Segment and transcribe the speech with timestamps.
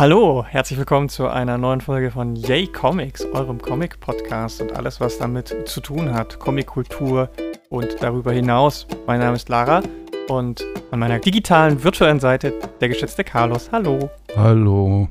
[0.00, 5.18] Hallo, herzlich willkommen zu einer neuen Folge von Yay Comics, eurem Comic-Podcast und alles, was
[5.18, 6.38] damit zu tun hat.
[6.38, 7.28] Comic-Kultur
[7.68, 8.86] und darüber hinaus.
[9.06, 9.82] Mein Name ist Lara
[10.28, 13.70] und an meiner digitalen, virtuellen Seite der geschätzte Carlos.
[13.72, 14.08] Hallo.
[14.34, 15.10] Hallo.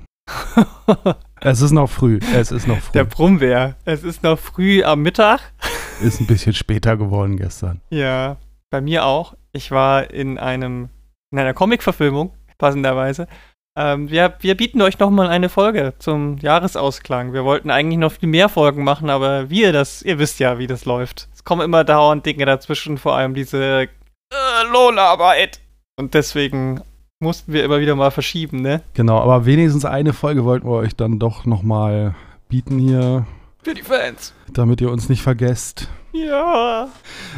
[1.41, 2.17] es ist noch früh.
[2.33, 2.93] Es ist noch früh.
[2.93, 3.75] Der Brummbär.
[3.85, 5.53] Es ist noch früh am Mittag.
[6.01, 7.79] Ist ein bisschen später geworden gestern.
[7.91, 8.37] Ja,
[8.71, 9.35] bei mir auch.
[9.51, 10.89] Ich war in einem
[11.29, 13.27] in einer Comic-Verfilmung, passenderweise.
[13.79, 17.31] Ähm, wir, wir bieten euch nochmal eine Folge zum Jahresausklang.
[17.31, 20.67] Wir wollten eigentlich noch viel mehr Folgen machen, aber wir das, ihr wisst ja, wie
[20.67, 21.29] das läuft.
[21.33, 23.87] Es kommen immer dauernd Dinge dazwischen, vor allem diese äh,
[24.69, 25.61] Lohnarbeit.
[25.95, 26.81] Und deswegen
[27.21, 28.81] mussten wir immer wieder mal verschieben, ne?
[28.95, 32.15] Genau, aber wenigstens eine Folge wollten wir euch dann doch nochmal
[32.49, 33.25] bieten hier.
[33.63, 34.33] Für die Fans.
[34.51, 35.87] Damit ihr uns nicht vergesst.
[36.11, 36.87] Ja.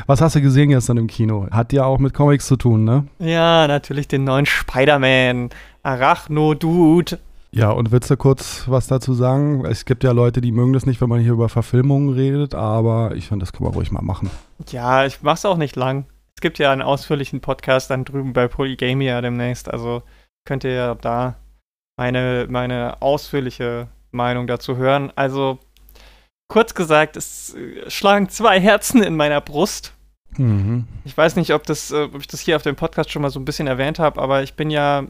[0.05, 1.48] Was hast du gesehen gestern im Kino?
[1.52, 3.05] Hat ja auch mit Comics zu tun, ne?
[3.20, 5.49] Ja, natürlich den neuen Spider-Man.
[5.84, 7.20] Arachno-Dude.
[7.53, 9.65] Ja, und willst du kurz was dazu sagen?
[9.65, 13.13] Es gibt ja Leute, die mögen das nicht, wenn man hier über Verfilmungen redet, aber
[13.15, 14.29] ich finde, das kann man ruhig mal machen.
[14.70, 16.05] Ja, ich mach's auch nicht lang.
[16.35, 20.01] Es gibt ja einen ausführlichen Podcast dann drüben bei Polygamia demnächst, also
[20.45, 21.35] könnt ihr ja da
[21.98, 25.12] meine, meine ausführliche Meinung dazu hören.
[25.15, 25.60] Also,
[26.52, 27.55] kurz gesagt, es
[27.88, 29.94] schlagen zwei Herzen in meiner Brust.
[30.38, 30.85] Mhm.
[31.05, 33.32] Ich weiß nicht, ob, das, äh, ob ich das hier auf dem Podcast schon mal
[33.32, 35.05] so ein bisschen erwähnt habe, aber ich bin ja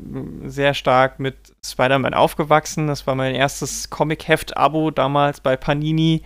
[0.45, 2.85] sehr stark mit Spider-Man aufgewachsen.
[2.85, 6.23] Das war mein erstes Comic-Heft-Abo damals bei Panini.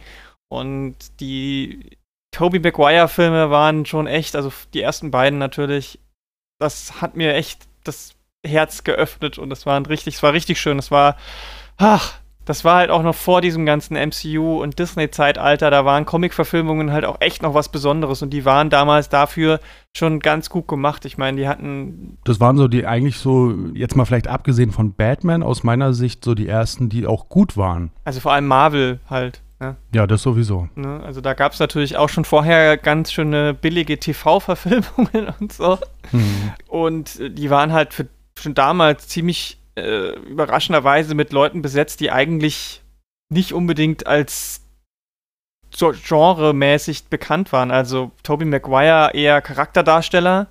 [0.50, 1.98] Und die
[2.32, 5.98] Tobey Maguire-Filme waren schon echt, also die ersten beiden natürlich,
[6.60, 10.78] das hat mir echt das Herz geöffnet und es war richtig, es war richtig schön.
[10.78, 11.16] Es war,
[11.78, 15.72] ach, das war halt auch noch vor diesem ganzen MCU und Disney-Zeitalter.
[15.72, 19.60] Da waren Comic-Verfilmungen halt auch echt noch was Besonderes und die waren damals dafür
[19.98, 21.06] schon ganz gut gemacht.
[21.06, 22.18] Ich meine, die hatten.
[22.24, 26.24] Das waren so die eigentlich so, jetzt mal vielleicht abgesehen von Batman, aus meiner Sicht
[26.24, 27.92] so die ersten, die auch gut waren.
[28.04, 29.42] Also vor allem Marvel halt.
[29.60, 29.76] Ne?
[29.94, 30.68] Ja, das sowieso.
[30.76, 31.02] Ne?
[31.04, 35.80] Also da gab es natürlich auch schon vorher ganz schöne billige TV-Verfilmungen und so.
[36.12, 36.52] Mhm.
[36.68, 42.82] Und die waren halt für, schon damals ziemlich äh, überraschenderweise mit Leuten besetzt, die eigentlich
[43.30, 44.62] nicht unbedingt als
[45.78, 47.72] genremäßig bekannt waren.
[47.72, 50.48] Also Tobey Maguire eher Charakterdarsteller,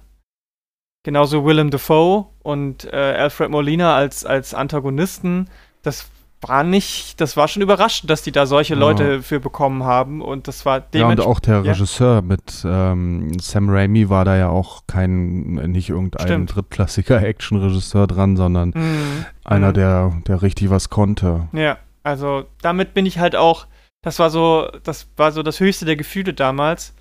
[1.03, 5.49] genauso Willem Dafoe und äh, Alfred Molina als, als Antagonisten.
[5.83, 6.11] Das
[6.49, 8.81] war nicht, das war schon überraschend, dass die da solche Ja.
[8.81, 11.73] Leute für bekommen haben und das war Ja, und auch der ja.
[11.73, 16.55] Regisseur mit ähm, Sam Raimi war da ja auch kein, nicht irgendein Stimmt.
[16.55, 19.25] drittklassiger Action-Regisseur dran, sondern Mhm.
[19.45, 19.75] einer, Mhm.
[19.75, 21.49] der, der richtig was konnte.
[21.53, 23.67] Ja, also damit bin ich halt auch,
[24.03, 26.95] das war so, das war so das höchste der Gefühle damals,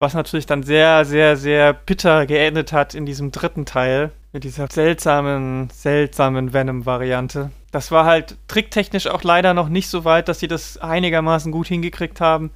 [0.00, 4.66] was natürlich dann sehr, sehr, sehr bitter geendet hat in diesem dritten Teil mit dieser
[4.70, 7.50] seltsamen, seltsamen Venom-Variante.
[7.70, 11.68] Das war halt tricktechnisch auch leider noch nicht so weit, dass sie das einigermaßen gut
[11.68, 12.50] hingekriegt haben,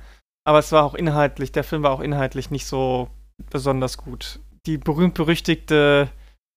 [0.45, 3.09] aber es war auch inhaltlich, der Film war auch inhaltlich nicht so
[3.51, 4.41] besonders gut.
[4.67, 6.09] Die berühmt-berüchtigte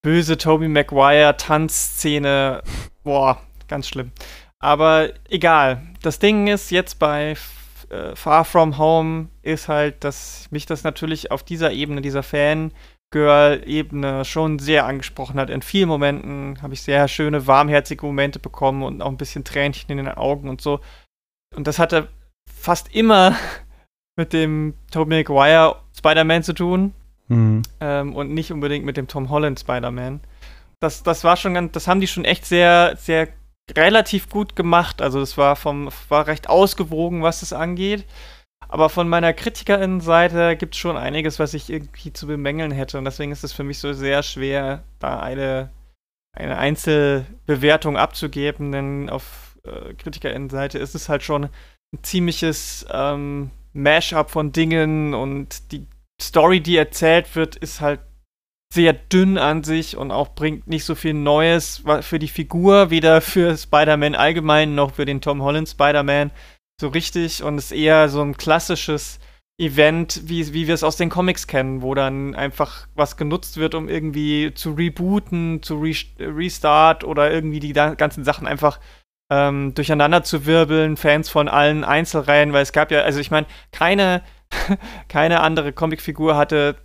[0.02, 2.64] böse Tobey Maguire Tanzszene,
[3.04, 4.12] boah, ganz schlimm.
[4.60, 5.84] Aber egal.
[6.02, 7.36] Das Ding ist jetzt bei
[7.90, 12.24] äh, Far From Home ist halt, dass mich das natürlich auf dieser Ebene, dieser
[13.12, 15.50] Fan-Girl-Ebene schon sehr angesprochen hat.
[15.50, 19.90] In vielen Momenten habe ich sehr schöne, warmherzige Momente bekommen und auch ein bisschen Tränchen
[19.92, 20.80] in den Augen und so.
[21.56, 22.10] Und das hatte
[22.50, 23.36] fast immer
[24.18, 26.94] mit dem Tobey Maguire Spider-Man zu tun
[27.30, 27.62] Mhm.
[27.82, 30.22] ähm, und nicht unbedingt mit dem Tom Holland Spider-Man.
[30.80, 33.28] Das, das war schon ganz, das haben die schon echt sehr, sehr
[33.76, 35.02] relativ gut gemacht.
[35.02, 38.06] Also das war vom, war recht ausgewogen, was es angeht.
[38.70, 42.98] Aber von meiner Kritikerinnenseite gibt es schon einiges, was ich irgendwie zu bemängeln hätte.
[42.98, 45.72] Und deswegen ist es für mich so sehr schwer, da eine,
[46.34, 54.32] eine Einzelbewertung abzugeben, denn auf äh, Kritikerinnenseite ist es halt schon ein ziemliches ähm, Mash-up
[54.32, 55.88] von Dingen und die
[56.22, 58.02] Story, die erzählt wird, ist halt
[58.74, 63.22] sehr dünn an sich und auch bringt nicht so viel Neues für die Figur, weder
[63.22, 66.32] für Spider-Man allgemein noch für den Tom Holland Spider-Man
[66.80, 69.20] so richtig und ist eher so ein klassisches
[69.60, 73.74] Event, wie, wie wir es aus den Comics kennen, wo dann einfach was genutzt wird,
[73.74, 78.80] um irgendwie zu rebooten, zu re restart oder irgendwie die ganzen Sachen einfach
[79.32, 83.48] ähm, durcheinander zu wirbeln, Fans von allen Einzelreihen, weil es gab ja, also ich meine,
[83.72, 84.22] keine,
[85.10, 86.76] keine andere Comicfigur hatte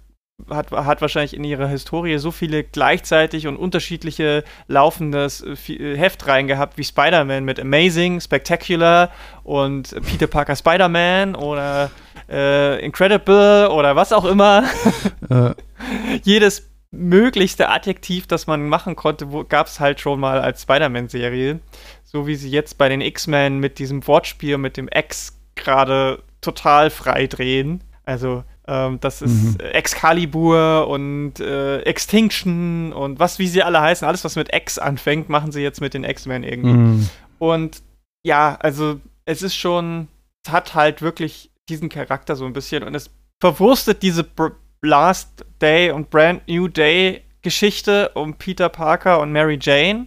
[0.48, 6.46] hat, hat wahrscheinlich in ihrer Historie so viele gleichzeitig und unterschiedliche laufendes äh, äh, Heftreihen
[6.46, 9.10] gehabt wie Spider-Man mit Amazing, Spectacular
[9.44, 11.90] und Peter Parker Spider-Man oder
[12.28, 14.64] äh, Incredible oder was auch immer.
[15.28, 15.54] Äh,
[16.22, 21.60] Jedes möglichste Adjektiv, das man machen konnte, gab es halt schon mal als Spider-Man-Serie.
[22.04, 26.90] So wie sie jetzt bei den X-Men mit diesem Wortspiel mit dem X gerade total
[26.90, 27.82] frei drehen.
[28.04, 29.60] Also ähm, das ist mhm.
[29.60, 34.06] Excalibur und äh, Extinction und was, wie sie alle heißen.
[34.06, 36.72] Alles, was mit X anfängt, machen sie jetzt mit den X-Men irgendwie.
[36.72, 37.08] Mhm.
[37.38, 37.82] Und
[38.24, 40.08] ja, also es ist schon,
[40.44, 43.10] es hat halt wirklich diesen Charakter so ein bisschen und es
[43.40, 44.24] verwurstet diese
[44.82, 50.06] Last Day und Brand New Day Geschichte um Peter Parker und Mary Jane.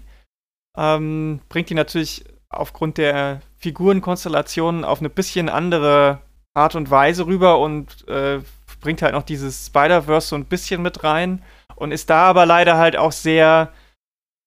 [0.78, 6.22] Ähm, bringt die natürlich aufgrund der Figurenkonstellationen auf eine bisschen andere
[6.56, 8.40] Art und Weise rüber und äh,
[8.82, 11.44] bringt halt noch dieses Spider-Verse so ein bisschen mit rein
[11.76, 13.72] und ist da aber leider halt auch sehr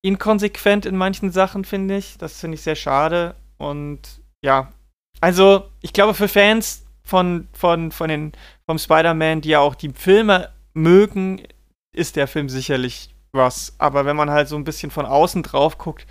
[0.03, 2.19] inkonsequent in manchen Sachen, finde ich.
[2.19, 3.35] Das finde ich sehr schade.
[3.59, 4.01] Und
[4.43, 4.73] ja,
[5.21, 8.33] also ich glaube für Fans von, von, von den,
[8.67, 11.43] vom Spider-Man, die ja auch die Filme mögen,
[11.95, 13.75] ist der Film sicherlich was.
[13.79, 16.07] Aber wenn man halt so ein bisschen von außen drauf guckt,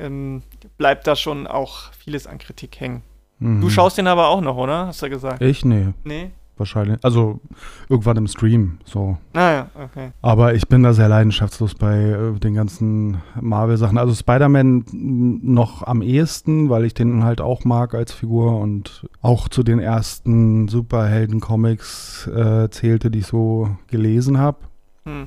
[0.00, 0.42] ähm,
[0.76, 3.02] bleibt da schon auch vieles an Kritik hängen.
[3.38, 3.60] Mhm.
[3.60, 4.86] Du schaust den aber auch noch, oder?
[4.86, 5.42] Hast du gesagt?
[5.42, 5.64] Ich?
[5.64, 5.88] Nee.
[6.04, 6.30] Nee?
[6.56, 6.98] Wahrscheinlich.
[7.02, 7.40] Also
[7.88, 9.16] irgendwann im Stream, so.
[9.32, 10.12] Ah ja, okay.
[10.22, 13.98] Aber ich bin da sehr leidenschaftslos bei äh, den ganzen Marvel-Sachen.
[13.98, 19.48] Also Spider-Man noch am ehesten, weil ich den halt auch mag als Figur und auch
[19.48, 24.58] zu den ersten Superhelden-Comics äh, zählte, die ich so gelesen habe.
[25.06, 25.26] Hm.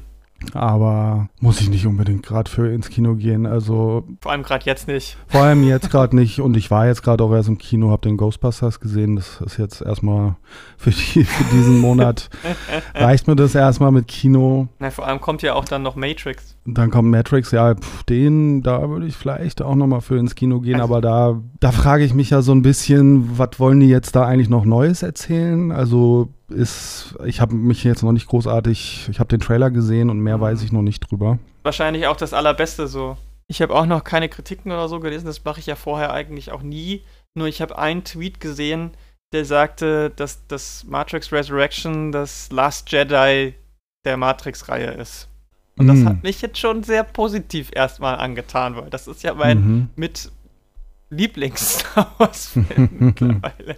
[0.53, 3.45] Aber muss ich nicht unbedingt gerade für ins Kino gehen.
[3.45, 5.17] Also vor allem gerade jetzt nicht.
[5.27, 6.39] Vor allem jetzt gerade nicht.
[6.39, 9.15] Und ich war jetzt gerade auch erst im Kino, habe den Ghostbusters gesehen.
[9.15, 10.35] Das ist jetzt erstmal
[10.77, 12.29] für, die, für diesen Monat
[12.95, 14.67] reicht mir das erstmal mit Kino.
[14.79, 16.55] Na, vor allem kommt ja auch dann noch Matrix.
[16.65, 20.59] Dann kommt Matrix, ja, pf, den, da würde ich vielleicht auch nochmal für ins Kino
[20.59, 23.87] gehen, also, aber da, da frage ich mich ja so ein bisschen, was wollen die
[23.87, 25.71] jetzt da eigentlich noch Neues erzählen?
[25.71, 30.19] Also ist, ich habe mich jetzt noch nicht großartig, ich habe den Trailer gesehen und
[30.19, 30.41] mehr mhm.
[30.41, 31.39] weiß ich noch nicht drüber.
[31.63, 33.17] Wahrscheinlich auch das Allerbeste so.
[33.47, 36.51] Ich habe auch noch keine Kritiken oder so gelesen, das mache ich ja vorher eigentlich
[36.51, 37.03] auch nie.
[37.35, 38.91] Nur ich habe einen Tweet gesehen,
[39.33, 43.53] der sagte, dass das Matrix Resurrection das Last Jedi
[44.05, 45.27] der Matrix-Reihe ist.
[45.77, 46.07] Und das mm.
[46.07, 49.89] hat mich jetzt schon sehr positiv erstmal angetan, weil das ist ja mein mhm.
[49.95, 50.31] mit
[51.09, 53.75] Lieblings-Star Wars-Film mittlerweile.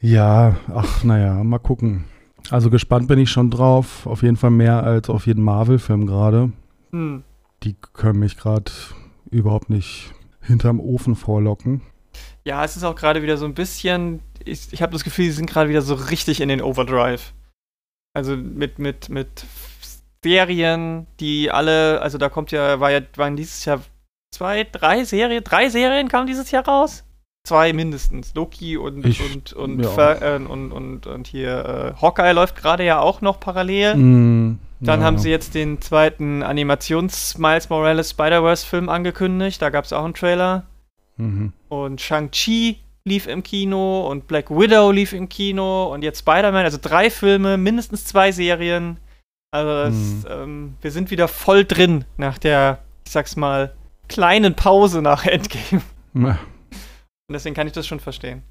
[0.00, 2.04] Ja, ach, naja, mal gucken.
[2.50, 4.06] Also gespannt bin ich schon drauf.
[4.06, 6.52] Auf jeden Fall mehr als auf jeden Marvel-Film gerade.
[6.90, 7.22] Hm.
[7.62, 8.72] Die können mich gerade
[9.30, 11.82] überhaupt nicht hinterm Ofen vorlocken.
[12.44, 14.20] Ja, es ist auch gerade wieder so ein bisschen.
[14.44, 17.34] Ich, ich habe das Gefühl, sie sind gerade wieder so richtig in den Overdrive.
[18.14, 19.44] Also mit, mit, mit
[20.24, 23.80] Serien, die alle, also da kommt ja, war ja, waren dieses Jahr
[24.34, 27.04] zwei, drei Serien, drei Serien kamen dieses Jahr raus?
[27.44, 28.34] Zwei mindestens.
[28.34, 30.12] Loki und, ich, und, und, ja.
[30.14, 33.96] äh, und, und, und, hier äh, Hawkeye läuft gerade ja auch noch parallel.
[33.96, 35.06] Mm, Dann ja.
[35.06, 39.60] haben sie jetzt den zweiten Animations-Miles Morales Spider-Verse-Film angekündigt.
[39.62, 40.64] Da gab es auch einen Trailer.
[41.16, 41.52] Mhm.
[41.68, 46.64] Und Shang-Chi lief im Kino und Black Widow lief im Kino und jetzt Spider-Man.
[46.64, 48.98] Also drei Filme, mindestens zwei Serien.
[49.50, 50.24] Also das, mhm.
[50.28, 53.74] ähm, wir sind wieder voll drin nach der, ich sag's mal,
[54.08, 55.82] kleinen Pause nach Endgame.
[56.14, 56.38] Ja.
[57.30, 58.42] Und deswegen kann ich das schon verstehen.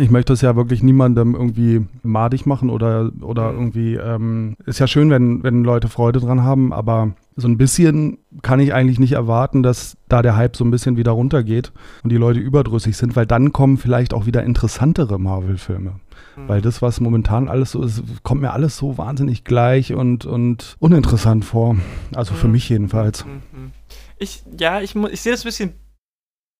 [0.00, 3.58] Ich möchte es ja wirklich niemandem irgendwie madig machen oder, oder mhm.
[3.58, 8.16] irgendwie, ähm, ist ja schön, wenn, wenn Leute Freude dran haben, aber so ein bisschen
[8.40, 11.72] kann ich eigentlich nicht erwarten, dass da der Hype so ein bisschen wieder runtergeht
[12.04, 16.00] und die Leute überdrüssig sind, weil dann kommen vielleicht auch wieder interessantere Marvel-Filme.
[16.36, 16.48] Mhm.
[16.48, 20.74] Weil das, was momentan alles so ist, kommt mir alles so wahnsinnig gleich und, und
[20.78, 21.76] uninteressant vor.
[22.14, 22.38] Also mhm.
[22.38, 23.26] für mich jedenfalls.
[23.26, 23.72] Mhm.
[24.16, 25.74] Ich, ja, ich, ich sehe das ein bisschen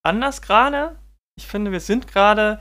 [0.02, 0.98] anders gerade
[1.36, 2.60] ich finde, wir sind gerade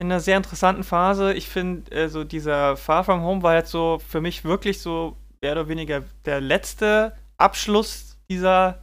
[0.00, 1.34] in einer sehr interessanten Phase.
[1.34, 5.16] Ich finde, äh, so dieser Far From Home war jetzt so für mich wirklich so
[5.42, 8.82] mehr oder weniger der letzte Abschluss dieser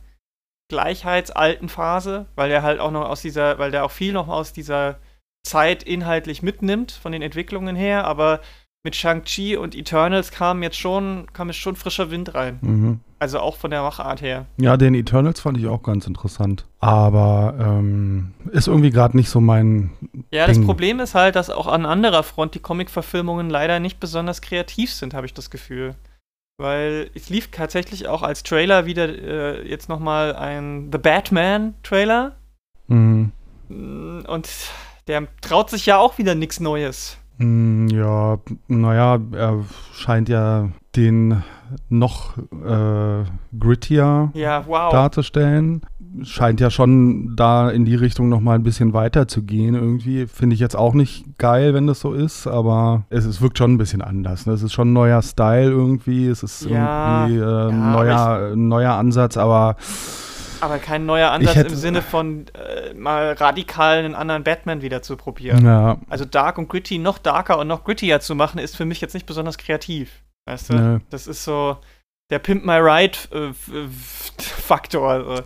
[0.69, 4.53] gleichheitsalten Phase, weil der halt auch noch aus dieser, weil der auch viel noch aus
[4.53, 4.99] dieser
[5.45, 8.41] Zeit inhaltlich mitnimmt von den Entwicklungen her, aber
[8.87, 12.57] mit Shang-Chi und Eternals kam jetzt schon, kam jetzt schon frischer Wind rein.
[12.61, 12.99] Mhm.
[13.19, 14.45] Also auch von der Machart her.
[14.55, 16.65] Ja, den Eternals fand ich auch ganz interessant.
[16.79, 19.89] Aber ähm, ist irgendwie gerade nicht so mein.
[20.31, 20.55] Ja, Ding.
[20.55, 24.93] das Problem ist halt, dass auch an anderer Front die Comic-Verfilmungen leider nicht besonders kreativ
[24.93, 25.95] sind, habe ich das Gefühl.
[26.57, 32.37] Weil es lief tatsächlich auch als Trailer wieder äh, jetzt nochmal ein The Batman-Trailer.
[32.87, 33.33] Mhm.
[33.67, 34.49] Und
[35.07, 37.17] der traut sich ja auch wieder nichts Neues.
[37.37, 39.63] Mm, ja, naja, er
[39.93, 41.43] scheint ja den
[41.89, 43.23] noch äh,
[43.57, 44.91] grittier ja, wow.
[44.91, 45.81] darzustellen.
[46.23, 49.75] scheint ja schon da in die Richtung nochmal ein bisschen weiter zu gehen.
[49.75, 53.59] Irgendwie finde ich jetzt auch nicht geil, wenn das so ist, aber es, es wirkt
[53.59, 54.45] schon ein bisschen anders.
[54.45, 54.53] Ne?
[54.53, 58.55] Es ist schon ein neuer Style irgendwie, es ist ja, irgendwie äh, ein ja, neuer,
[58.55, 59.75] neuer Ansatz, aber
[60.61, 65.01] aber kein neuer Ansatz hätte, im Sinne von äh, mal radikal einen anderen Batman wieder
[65.01, 65.65] zu probieren.
[65.65, 65.97] Ja.
[66.09, 69.13] Also dark und gritty noch darker und noch grittier zu machen, ist für mich jetzt
[69.13, 70.23] nicht besonders kreativ.
[70.45, 70.73] Weißt du?
[70.75, 70.99] Ja.
[71.09, 71.77] Das ist so,
[72.29, 73.53] der Pimp My Ride äh,
[74.37, 75.09] Faktor.
[75.09, 75.43] Also.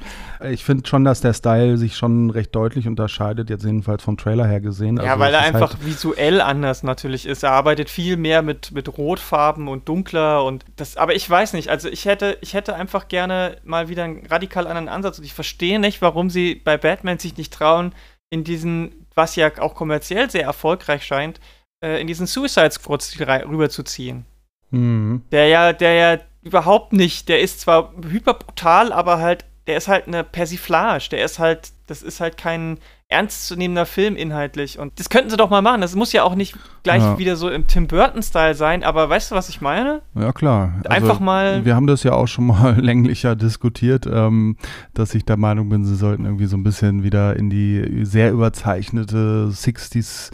[0.50, 4.48] Ich finde schon, dass der Style sich schon recht deutlich unterscheidet, jetzt jedenfalls vom Trailer
[4.48, 4.98] her gesehen.
[4.98, 7.44] Ja, also weil er einfach halt visuell anders natürlich ist.
[7.44, 11.70] Er arbeitet viel mehr mit, mit Rotfarben und dunkler und das, aber ich weiß nicht,
[11.70, 15.34] also ich hätte, ich hätte einfach gerne mal wieder einen radikal anderen Ansatz und ich
[15.34, 17.94] verstehe nicht, warum sie bei Batman sich nicht trauen,
[18.32, 21.40] in diesen, was ja auch kommerziell sehr erfolgreich scheint,
[21.84, 24.26] äh, in diesen Suicide Squad rüberzuziehen.
[24.72, 25.22] Mhm.
[25.32, 27.30] Der ja, der ja überhaupt nicht.
[27.30, 31.10] Der ist zwar hyper brutal, aber halt, der ist halt eine Persiflage.
[31.12, 32.80] Der ist halt, das ist halt kein
[33.12, 34.80] ernstzunehmender Film inhaltlich.
[34.80, 35.82] Und das könnten sie doch mal machen.
[35.82, 37.20] Das muss ja auch nicht gleich ja.
[37.20, 40.02] wieder so im Tim Burton-Style sein, aber weißt du, was ich meine?
[40.16, 40.76] Ja, klar.
[40.86, 41.66] Also, Einfach mal.
[41.66, 44.56] Wir haben das ja auch schon mal länglicher diskutiert, ähm,
[44.94, 48.32] dass ich der Meinung bin, sie sollten irgendwie so ein bisschen wieder in die sehr
[48.32, 50.32] überzeichnete 60s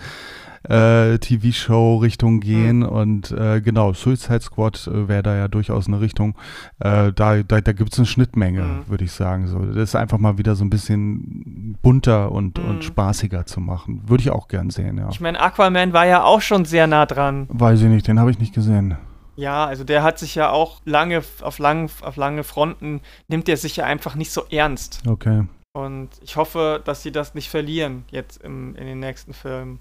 [0.70, 2.80] äh, TV-Show-Richtung gehen.
[2.80, 2.90] Mhm.
[2.90, 6.36] Und äh, genau, Suicide Squad äh, wäre da ja durchaus eine Richtung.
[6.80, 8.88] Äh, da da, da gibt es eine Schnittmenge, mhm.
[8.88, 9.48] würde ich sagen.
[9.48, 9.60] So.
[9.60, 12.70] Das ist einfach mal wieder so ein bisschen bunter und, mhm.
[12.70, 14.02] und spaßiger zu machen.
[14.08, 15.10] Würde ich auch gern sehen, ja.
[15.10, 17.48] Ich meine, Aquaman war ja auch schon sehr nah dran.
[17.50, 18.98] Weiß ich nicht, den habe ich nicht gesehen.
[19.36, 23.58] Ja, also der hat sich ja auch lange auf, lang, auf lange Fronten, nimmt er
[23.58, 25.04] sich ja einfach nicht so ernst.
[25.08, 25.44] Okay.
[25.74, 29.80] Und ich hoffe, dass sie das nicht verlieren jetzt im, in den nächsten Filmen.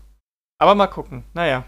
[0.59, 1.25] Aber mal gucken.
[1.35, 1.65] Naja.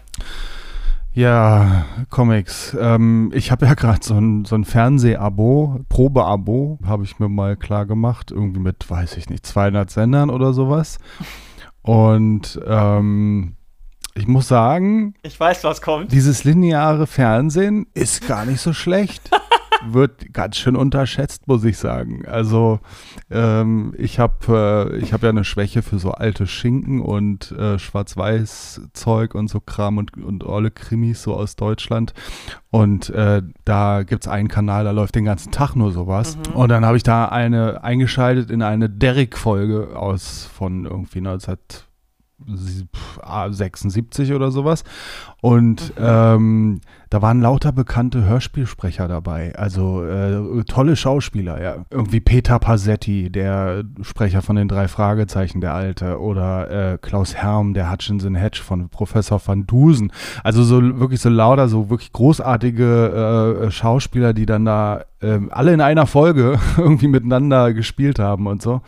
[1.13, 2.75] Ja, Comics.
[2.79, 7.55] Ähm, ich habe ja gerade so ein, so ein Fernseh-Abo, Probe-Abo, habe ich mir mal
[7.55, 8.31] klar gemacht.
[8.31, 10.97] Irgendwie mit, weiß ich nicht, 200 Sendern oder sowas.
[11.81, 13.55] Und ähm,
[14.15, 16.11] ich muss sagen, ich weiß, was kommt.
[16.11, 19.29] Dieses lineare Fernsehen ist gar nicht so schlecht.
[19.85, 22.25] wird ganz schön unterschätzt, muss ich sagen.
[22.25, 22.79] Also
[23.29, 29.35] ähm, ich habe äh, hab ja eine Schwäche für so alte Schinken und äh, Schwarz-Weiß-Zeug
[29.35, 32.13] und so Kram und, und olle Krimis so aus Deutschland.
[32.71, 36.37] Und äh, da gibt es einen Kanal, da läuft den ganzen Tag nur sowas.
[36.37, 36.55] Mhm.
[36.55, 41.57] Und dann habe ich da eine eingeschaltet in eine Derrick-Folge aus von irgendwie 19
[42.47, 44.83] 76 oder sowas.
[45.41, 46.05] Und mhm.
[46.05, 49.55] ähm, da waren lauter bekannte Hörspielsprecher dabei.
[49.55, 51.85] Also äh, tolle Schauspieler, ja.
[51.89, 56.19] Irgendwie Peter Passetti, der Sprecher von den drei Fragezeichen, der Alte.
[56.19, 60.11] Oder äh, Klaus Herm, der Hutchinson Hedge von Professor van Dusen.
[60.43, 65.73] Also so wirklich so lauter, so wirklich großartige äh, Schauspieler, die dann da ähm, alle
[65.73, 68.81] in einer Folge irgendwie miteinander gespielt haben und so.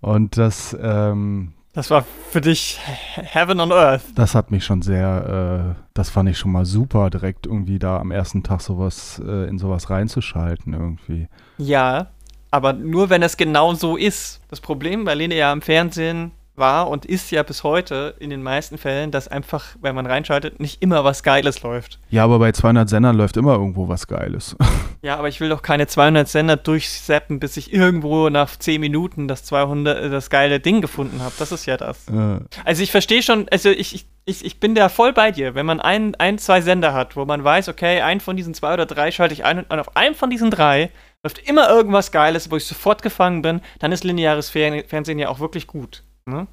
[0.00, 2.78] Und das, ähm, das war für dich
[3.14, 4.02] Heaven on Earth.
[4.14, 7.98] Das hat mich schon sehr, äh, das fand ich schon mal super, direkt irgendwie da
[7.98, 11.28] am ersten Tag sowas, äh, in sowas reinzuschalten irgendwie.
[11.58, 12.08] Ja,
[12.50, 14.40] aber nur wenn es genau so ist.
[14.48, 18.78] Das Problem bei Linear im Fernsehen war und ist ja bis heute in den meisten
[18.78, 21.98] Fällen, dass einfach, wenn man reinschaltet, nicht immer was Geiles läuft.
[22.10, 24.56] Ja, aber bei 200 Sendern läuft immer irgendwo was Geiles.
[25.02, 29.28] Ja, aber ich will doch keine 200 Sender durchseppen, bis ich irgendwo nach 10 Minuten
[29.28, 31.32] das 200, äh, das geile Ding gefunden habe.
[31.38, 32.06] Das ist ja das.
[32.08, 32.40] Äh.
[32.66, 35.54] Also ich verstehe schon, also ich, ich, ich bin da voll bei dir.
[35.54, 38.74] Wenn man ein, ein, zwei Sender hat, wo man weiß, okay, einen von diesen zwei
[38.74, 40.90] oder drei schalte ich ein und auf einem von diesen drei
[41.22, 45.40] läuft immer irgendwas Geiles, wo ich sofort gefangen bin, dann ist lineares Fernsehen ja auch
[45.40, 46.02] wirklich gut.
[46.30, 46.46] Ne?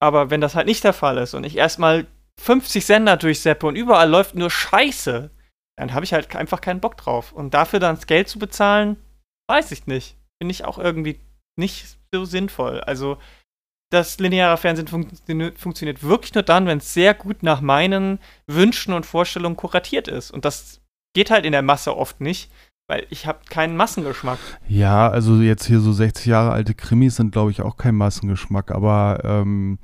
[0.00, 2.06] Aber wenn das halt nicht der Fall ist und ich erstmal
[2.40, 5.30] 50 Sender durchseppe und überall läuft nur Scheiße,
[5.76, 7.32] dann habe ich halt einfach keinen Bock drauf.
[7.32, 8.96] Und dafür dann das Geld zu bezahlen,
[9.48, 10.16] weiß ich nicht.
[10.40, 11.20] Finde ich auch irgendwie
[11.56, 12.80] nicht so sinnvoll.
[12.80, 13.18] Also,
[13.90, 15.08] das lineare Fernsehen fun
[15.56, 20.30] funktioniert wirklich nur dann, wenn es sehr gut nach meinen Wünschen und Vorstellungen kuratiert ist.
[20.30, 20.82] Und das
[21.14, 22.52] geht halt in der Masse oft nicht,
[22.88, 24.38] weil ich habe keinen Massengeschmack.
[24.66, 28.72] Ja, also jetzt hier so 60 Jahre alte Krimis sind, glaube ich, auch kein Massengeschmack,
[28.72, 29.78] aber ähm,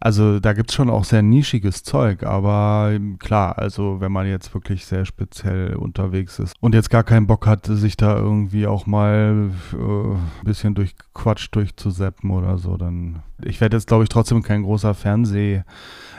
[0.00, 4.52] also da gibt es schon auch sehr nischiges Zeug, aber klar, also wenn man jetzt
[4.54, 8.86] wirklich sehr speziell unterwegs ist und jetzt gar keinen Bock hat, sich da irgendwie auch
[8.86, 13.22] mal äh, ein bisschen durch Quatsch durchzuseppen oder so, dann.
[13.42, 15.62] Ich werde jetzt, glaube ich, trotzdem kein großer Fernseh.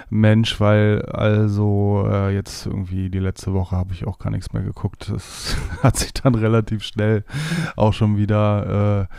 [0.10, 4.64] Mensch, weil also äh, jetzt irgendwie die letzte Woche habe ich auch gar nichts mehr
[4.64, 5.12] geguckt.
[5.14, 7.26] Das hat sich dann relativ schnell
[7.76, 9.10] auch schon wieder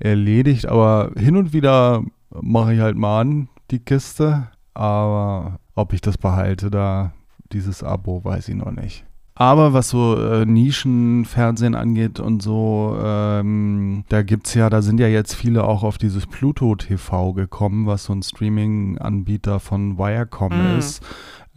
[0.00, 0.66] äh, erledigt.
[0.66, 4.48] Aber hin und wieder mache ich halt mal an die Kiste.
[4.74, 7.12] Aber ob ich das behalte, da
[7.52, 9.04] dieses Abo, weiß ich noch nicht.
[9.38, 15.08] Aber was so äh, Nischenfernsehen angeht und so, ähm, da gibt's ja, da sind ja
[15.08, 20.78] jetzt viele auch auf dieses Pluto TV gekommen, was so ein Streaming-Anbieter von Viacom Mm.
[20.78, 21.02] ist.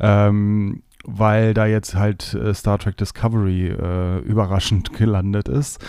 [0.01, 0.83] Ähm,
[1.17, 5.79] weil da jetzt halt äh, Star Trek Discovery äh, überraschend gelandet ist.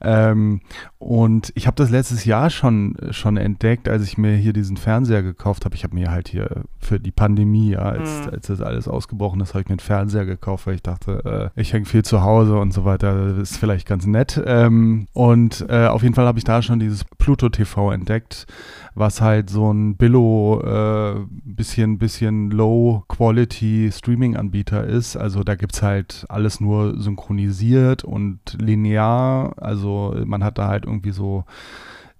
[0.00, 0.60] Ähm,
[0.98, 5.22] und ich habe das letztes Jahr schon, schon entdeckt, als ich mir hier diesen Fernseher
[5.22, 5.74] gekauft habe.
[5.74, 8.30] Ich habe mir halt hier für die Pandemie, ja, als, Mhm.
[8.32, 11.60] als das alles ausgebrochen ist, habe ich mir einen Fernseher gekauft, weil ich dachte, äh,
[11.60, 13.30] ich hänge viel zu Hause und so weiter.
[13.34, 14.40] Das ist vielleicht ganz nett.
[14.44, 18.46] Ähm, und äh, auf jeden Fall habe ich da schon dieses Pluto TV entdeckt,
[18.94, 25.16] was halt so ein Billo, äh, bisschen, bisschen Low-Quality Streaming-Anbieter ist.
[25.16, 29.54] Also da gibt es halt alles nur synchronisiert und linear.
[29.58, 31.44] Also man hat da halt irgendwie so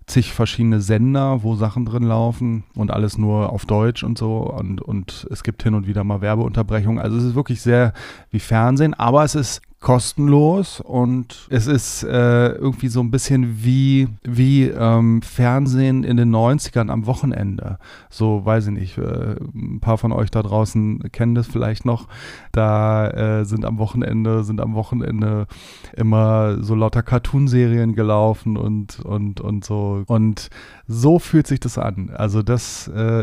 [0.06, 4.82] zig verschiedene Sender, wo Sachen drin laufen und alles nur auf Deutsch und so und,
[4.82, 6.98] und es gibt hin und wieder mal Werbeunterbrechungen.
[7.00, 7.92] Also es ist wirklich sehr
[8.30, 14.08] wie Fernsehen, aber es ist kostenlos und es ist äh, irgendwie so ein bisschen wie,
[14.22, 17.78] wie ähm, Fernsehen in den 90ern am Wochenende.
[18.10, 22.08] So, weiß ich nicht, äh, ein paar von euch da draußen kennen das vielleicht noch.
[22.52, 25.46] Da äh, sind am Wochenende, sind am Wochenende
[25.96, 30.04] immer so lauter Cartoonserien gelaufen und, und, und so.
[30.06, 30.50] Und
[30.88, 32.10] so fühlt sich das an.
[32.14, 33.22] Also das äh,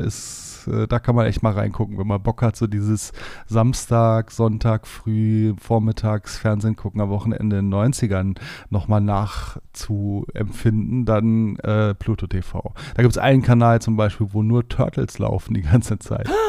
[0.67, 3.11] äh, da kann man echt mal reingucken, wenn man Bock hat, so dieses
[3.47, 8.37] Samstag, Sonntag, früh, vormittags Fernsehen gucken am Wochenende in den 90ern
[8.69, 12.73] nochmal nachzuempfinden, dann äh, Pluto TV.
[12.95, 16.29] Da gibt es einen Kanal zum Beispiel, wo nur Turtles laufen die ganze Zeit.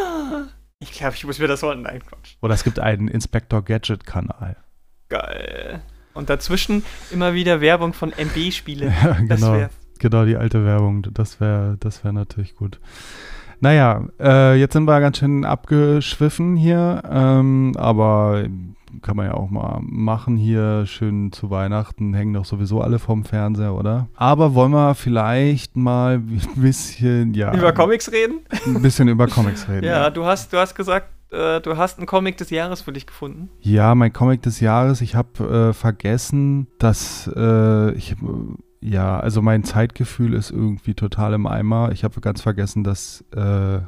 [0.80, 2.36] Ich glaube, ich muss mir das heute Nein, Quatsch.
[2.40, 4.56] Oder es gibt einen Inspector Gadget Kanal.
[5.08, 5.82] Geil.
[6.14, 8.94] Und dazwischen immer wieder Werbung von MB-Spiele.
[9.02, 9.68] Ja, genau.
[9.98, 11.02] Genau, die alte Werbung.
[11.12, 12.80] Das wäre das wär natürlich gut.
[13.60, 18.44] Naja, äh, jetzt sind wir ganz schön abgeschwiffen hier, ähm, aber
[19.02, 20.86] kann man ja auch mal machen hier.
[20.86, 24.08] Schön zu Weihnachten hängen doch sowieso alle vorm Fernseher, oder?
[24.14, 28.40] Aber wollen wir vielleicht mal ein bisschen, ja, über Comics reden?
[28.66, 29.86] ein bisschen über Comics reden.
[29.86, 33.06] Ja, du hast, du hast gesagt, äh, du hast einen Comic des Jahres für dich
[33.06, 33.50] gefunden.
[33.60, 35.00] Ja, mein Comic des Jahres.
[35.00, 38.16] Ich habe äh, vergessen, dass äh, ich.
[38.80, 41.90] Ja, also mein Zeitgefühl ist irgendwie total im Eimer.
[41.92, 43.80] Ich habe ganz vergessen, dass äh,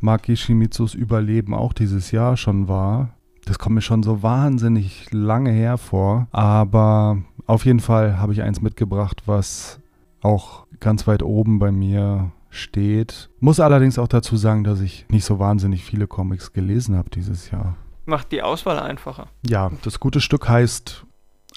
[0.00, 3.10] Maki Shimizus Überleben auch dieses Jahr schon war.
[3.44, 6.28] Das kommt mir schon so wahnsinnig lange her vor.
[6.30, 9.80] Aber auf jeden Fall habe ich eins mitgebracht, was
[10.20, 13.30] auch ganz weit oben bei mir steht.
[13.40, 17.50] Muss allerdings auch dazu sagen, dass ich nicht so wahnsinnig viele Comics gelesen habe dieses
[17.50, 17.76] Jahr.
[18.04, 19.28] Macht die Auswahl einfacher.
[19.46, 21.06] Ja, das gute Stück heißt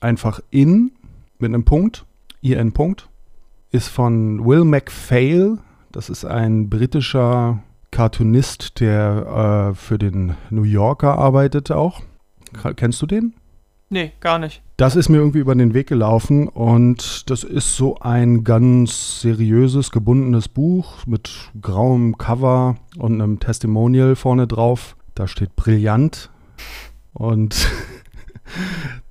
[0.01, 0.91] einfach In
[1.37, 2.05] mit einem Punkt,
[2.53, 3.09] IN Punkt,
[3.71, 5.57] ist von Will MacPhail.
[5.91, 12.01] Das ist ein britischer Cartoonist, der äh, für den New Yorker arbeitet auch.
[12.75, 13.33] Kennst du den?
[13.89, 14.61] Nee, gar nicht.
[14.77, 19.91] Das ist mir irgendwie über den Weg gelaufen und das ist so ein ganz seriöses,
[19.91, 24.97] gebundenes Buch mit grauem Cover und einem Testimonial vorne drauf.
[25.13, 26.29] Da steht brillant
[27.13, 27.69] und,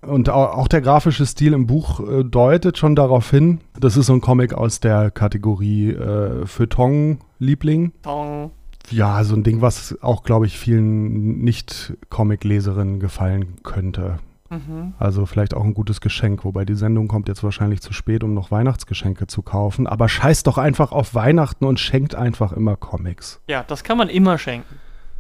[0.03, 3.61] und au- auch der grafische Stil im Buch äh, deutet schon darauf hin.
[3.79, 7.93] Das ist so ein Comic aus der Kategorie äh, Feuilleton-Liebling.
[8.03, 8.51] Tong.
[8.91, 14.19] Ja, so ein Ding, was auch, glaube ich, vielen Nicht-Comic-Leserinnen gefallen könnte.
[14.51, 14.93] Mhm.
[14.99, 18.35] Also vielleicht auch ein gutes Geschenk, wobei die Sendung kommt jetzt wahrscheinlich zu spät, um
[18.35, 19.87] noch Weihnachtsgeschenke zu kaufen.
[19.87, 23.41] Aber scheißt doch einfach auf Weihnachten und schenkt einfach immer Comics.
[23.49, 24.75] Ja, das kann man immer schenken.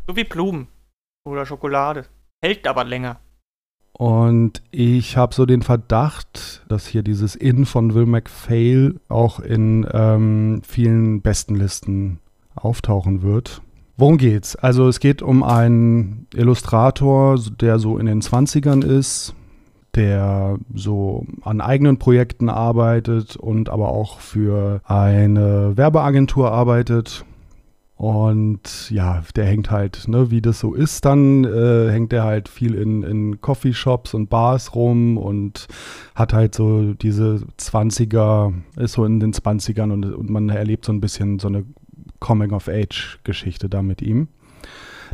[0.06, 0.68] So wie Blumen.
[1.26, 2.04] Oder Schokolade.
[2.42, 3.16] Hält aber länger.
[3.96, 9.86] Und ich habe so den Verdacht, dass hier dieses In von Will MacPhail auch in
[9.92, 12.18] ähm, vielen Bestenlisten
[12.56, 13.62] auftauchen wird.
[13.96, 14.56] Worum geht's?
[14.56, 19.34] Also es geht um einen Illustrator, der so in den 20ern ist,
[19.94, 27.24] der so an eigenen Projekten arbeitet und aber auch für eine Werbeagentur arbeitet.
[27.96, 32.48] Und ja, der hängt halt, ne, wie das so ist, dann äh, hängt er halt
[32.48, 35.68] viel in, in Coffeeshops und Bars rum und
[36.14, 40.92] hat halt so diese 20er, ist so in den 20ern und, und man erlebt so
[40.92, 41.64] ein bisschen so eine
[42.18, 44.28] Coming-of-Age-Geschichte da mit ihm.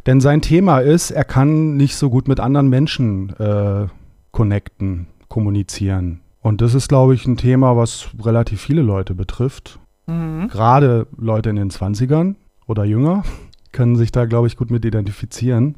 [0.06, 3.88] Denn sein Thema ist, er kann nicht so gut mit anderen Menschen äh,
[4.30, 6.20] connecten, kommunizieren.
[6.40, 9.78] Und das ist, glaube ich, ein Thema, was relativ viele Leute betrifft.
[10.06, 10.48] Mhm.
[10.48, 12.36] Gerade Leute in den 20ern
[12.70, 13.24] oder jünger
[13.72, 15.74] können sich da, glaube ich, gut mit identifizieren.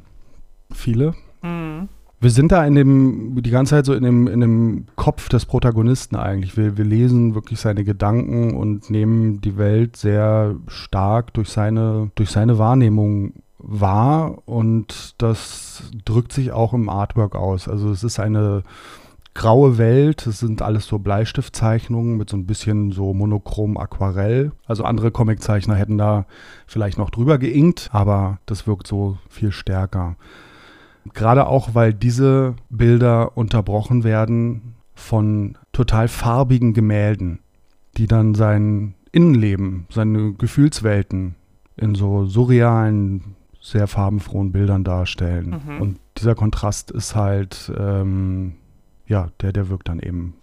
[0.71, 1.13] Viele.
[1.41, 1.89] Mhm.
[2.19, 5.45] Wir sind da in dem, die ganze Zeit so in dem, in dem Kopf des
[5.45, 6.55] Protagonisten eigentlich.
[6.55, 12.29] Wir, wir lesen wirklich seine Gedanken und nehmen die Welt sehr stark durch seine, durch
[12.29, 17.67] seine Wahrnehmung wahr und das drückt sich auch im Artwork aus.
[17.67, 18.63] Also es ist eine
[19.33, 24.51] graue Welt, es sind alles so Bleistiftzeichnungen mit so ein bisschen so monochrom Aquarell.
[24.65, 26.25] Also andere Comiczeichner hätten da
[26.67, 30.15] vielleicht noch drüber geinkt, aber das wirkt so viel stärker.
[31.13, 37.39] Gerade auch, weil diese Bilder unterbrochen werden von total farbigen Gemälden,
[37.97, 41.35] die dann sein Innenleben, seine Gefühlswelten
[41.75, 45.61] in so surrealen, sehr farbenfrohen Bildern darstellen.
[45.65, 45.81] Mhm.
[45.81, 48.53] Und dieser Kontrast ist halt, ähm,
[49.07, 50.35] ja, der, der wirkt dann eben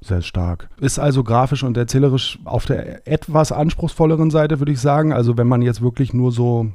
[0.00, 0.68] sehr stark.
[0.80, 5.12] Ist also grafisch und erzählerisch auf der etwas anspruchsvolleren Seite, würde ich sagen.
[5.12, 6.70] Also wenn man jetzt wirklich nur so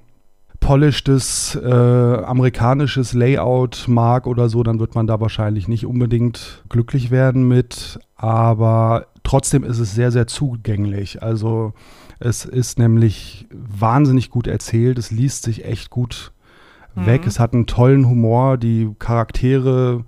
[0.60, 7.12] polishtes äh, amerikanisches Layout mag oder so, dann wird man da wahrscheinlich nicht unbedingt glücklich
[7.12, 8.00] werden mit.
[8.16, 11.22] Aber trotzdem ist es sehr, sehr zugänglich.
[11.22, 11.74] Also
[12.20, 14.98] es ist nämlich wahnsinnig gut erzählt.
[14.98, 16.32] Es liest sich echt gut
[16.96, 17.06] mhm.
[17.06, 17.28] weg.
[17.28, 18.58] Es hat einen tollen Humor.
[18.58, 20.06] Die Charaktere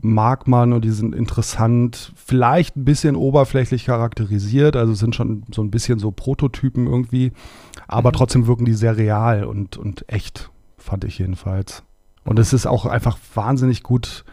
[0.00, 5.62] mag man und die sind interessant, vielleicht ein bisschen oberflächlich charakterisiert, also sind schon so
[5.62, 7.32] ein bisschen so Prototypen irgendwie,
[7.86, 8.14] aber mhm.
[8.14, 11.82] trotzdem wirken die sehr real und, und echt, fand ich jedenfalls.
[12.24, 14.24] Und es ist auch einfach wahnsinnig gut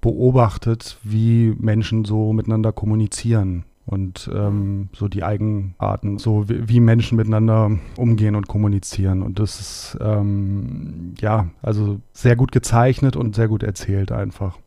[0.00, 7.16] beobachtet, wie Menschen so miteinander kommunizieren und ähm, so die Eigenarten, so wie, wie, Menschen
[7.16, 9.22] miteinander umgehen und kommunizieren.
[9.22, 14.58] Und das ist ähm, ja, also sehr gut gezeichnet und sehr gut erzählt einfach.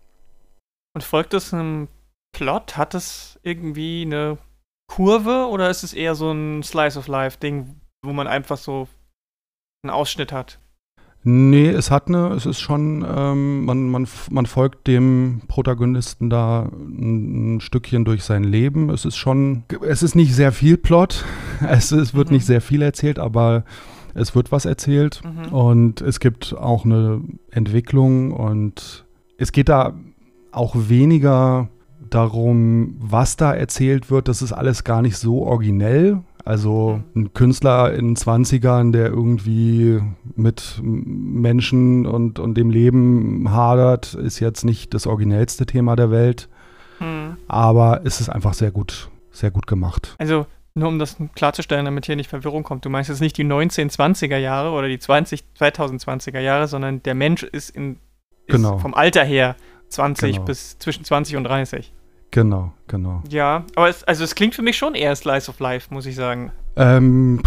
[0.93, 1.87] Und folgt es einem
[2.33, 2.77] Plot?
[2.77, 4.37] Hat es irgendwie eine
[4.87, 8.87] Kurve oder ist es eher so ein Slice of Life-Ding, wo man einfach so
[9.83, 10.59] einen Ausschnitt hat?
[11.23, 16.63] Nee, es hat eine, es ist schon, ähm, man, man, man folgt dem Protagonisten da
[16.63, 18.89] ein, ein, Stückchen durch sein Leben.
[18.89, 21.23] Es ist schon, es ist nicht sehr viel Plot,
[21.69, 22.35] es, es wird mhm.
[22.35, 23.65] nicht sehr viel erzählt, aber
[24.15, 25.53] es wird was erzählt mhm.
[25.53, 29.05] und es gibt auch eine Entwicklung und
[29.37, 29.93] es geht da
[30.51, 31.69] auch weniger
[32.09, 34.27] darum, was da erzählt wird.
[34.27, 36.21] Das ist alles gar nicht so originell.
[36.43, 37.21] Also mhm.
[37.21, 40.01] ein Künstler in den 20ern, der irgendwie
[40.35, 46.49] mit Menschen und, und dem Leben hadert, ist jetzt nicht das originellste Thema der Welt.
[46.99, 47.37] Mhm.
[47.47, 50.15] Aber es ist einfach sehr gut, sehr gut gemacht.
[50.17, 53.43] Also nur um das klarzustellen, damit hier nicht Verwirrung kommt, du meinst jetzt nicht die
[53.43, 57.97] 1920er Jahre oder die 20, 2020er Jahre, sondern der Mensch ist, in,
[58.47, 58.77] ist genau.
[58.77, 59.55] vom Alter her
[59.91, 60.45] 20 genau.
[60.45, 61.93] bis zwischen 20 und 30.
[62.31, 63.21] Genau, genau.
[63.29, 66.15] Ja, aber es, also es klingt für mich schon eher Slice of Life, muss ich
[66.15, 66.51] sagen.
[66.77, 67.41] Ähm,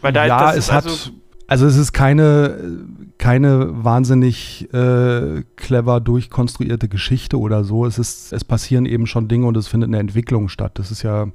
[0.00, 1.12] Weil da, ja, es also hat,
[1.46, 2.84] also es ist keine,
[3.18, 7.86] keine wahnsinnig äh, clever durchkonstruierte Geschichte oder so.
[7.86, 10.72] Es ist, es passieren eben schon Dinge und es findet eine Entwicklung statt.
[10.78, 11.28] Das ist ja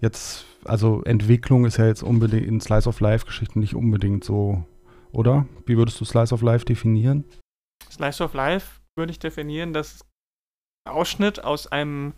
[0.00, 4.64] jetzt, also Entwicklung ist ja jetzt unbedingt in Slice of Life Geschichten nicht unbedingt so,
[5.10, 5.46] oder?
[5.66, 7.24] Wie würdest du Slice of Life definieren?
[7.90, 10.04] Slice of Life würde ich definieren, dass
[10.86, 12.12] Ausschnitt aus einem,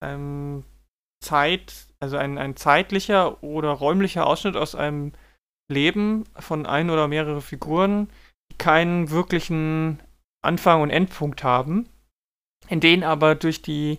[0.00, 0.64] einem
[1.22, 5.12] Zeit, also ein, ein zeitlicher oder räumlicher Ausschnitt aus einem
[5.70, 8.08] Leben von ein oder mehrere Figuren,
[8.50, 10.02] die keinen wirklichen
[10.42, 11.88] Anfang und Endpunkt haben,
[12.68, 13.98] in denen aber durch die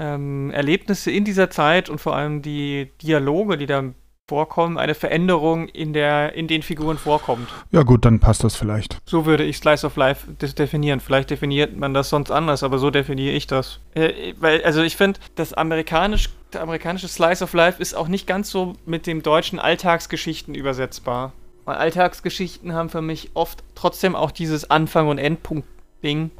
[0.00, 3.94] ähm, Erlebnisse in dieser Zeit und vor allem die Dialoge, die da
[4.28, 7.48] vorkommen, eine Veränderung in, der, in den Figuren vorkommt.
[7.70, 8.98] Ja gut, dann passt das vielleicht.
[9.06, 10.98] So würde ich Slice of Life definieren.
[10.98, 13.78] Vielleicht definiert man das sonst anders, aber so definiere ich das.
[13.94, 18.26] Äh, weil, also ich finde, das amerikanisch, der amerikanische Slice of Life ist auch nicht
[18.26, 21.32] ganz so mit dem deutschen Alltagsgeschichten übersetzbar.
[21.64, 26.32] Weil Alltagsgeschichten haben für mich oft trotzdem auch dieses Anfang- und Endpunkt-Ding,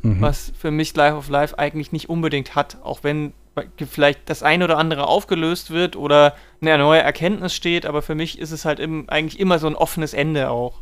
[0.00, 0.20] mhm.
[0.22, 3.34] was für mich Life of Life eigentlich nicht unbedingt hat, auch wenn
[3.76, 8.38] vielleicht das eine oder andere aufgelöst wird oder eine neue Erkenntnis steht, aber für mich
[8.38, 10.80] ist es halt im, eigentlich immer so ein offenes Ende auch.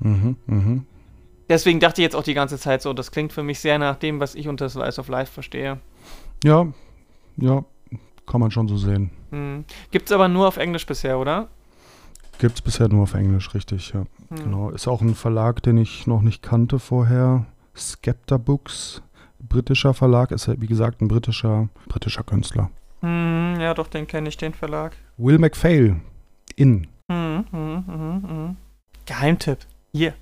[0.00, 0.86] Mhm, mhm.
[1.48, 3.96] Deswegen dachte ich jetzt auch die ganze Zeit so, das klingt für mich sehr nach
[3.96, 5.78] dem, was ich unter Slice of Life verstehe.
[6.44, 6.66] Ja,
[7.36, 7.64] ja,
[8.26, 9.10] kann man schon so sehen.
[9.30, 9.64] Mhm.
[9.90, 11.48] Gibt es aber nur auf Englisch bisher, oder?
[12.38, 14.04] Gibt es bisher nur auf Englisch, richtig, ja.
[14.30, 14.36] Mhm.
[14.36, 14.70] Genau.
[14.70, 17.46] Ist auch ein Verlag, den ich noch nicht kannte vorher.
[17.76, 19.02] Skepta Books
[19.48, 22.70] britischer Verlag, ist wie gesagt ein britischer, britischer Künstler.
[23.00, 24.96] Hm, ja, doch, den kenne ich, den Verlag.
[25.16, 25.96] Will MacPhail,
[26.56, 26.86] In.
[27.10, 28.56] Hm, hm.
[29.06, 29.58] Geheimtipp.
[29.92, 30.14] Hier.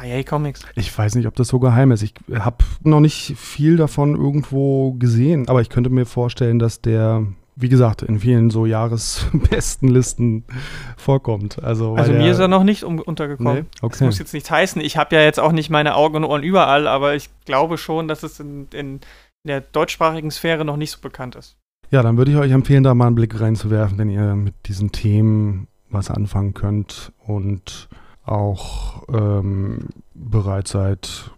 [0.00, 0.62] IA Comics.
[0.76, 2.02] Ich weiß nicht, ob das so geheim ist.
[2.02, 7.26] Ich habe noch nicht viel davon irgendwo gesehen, aber ich könnte mir vorstellen, dass der
[7.60, 10.44] wie gesagt, in vielen so Jahresbestenlisten
[10.96, 11.62] vorkommt.
[11.62, 13.54] Also, also mir ist er noch nicht um, untergekommen.
[13.54, 13.64] Nee?
[13.82, 13.96] Okay.
[13.98, 14.80] Das muss jetzt nichts heißen.
[14.80, 18.06] Ich habe ja jetzt auch nicht meine Augen und Ohren überall, aber ich glaube schon,
[18.06, 19.00] dass es in, in
[19.44, 21.56] der deutschsprachigen Sphäre noch nicht so bekannt ist.
[21.90, 24.92] Ja, dann würde ich euch empfehlen, da mal einen Blick reinzuwerfen, wenn ihr mit diesen
[24.92, 27.88] Themen was anfangen könnt und
[28.24, 31.30] auch ähm, bereit seid,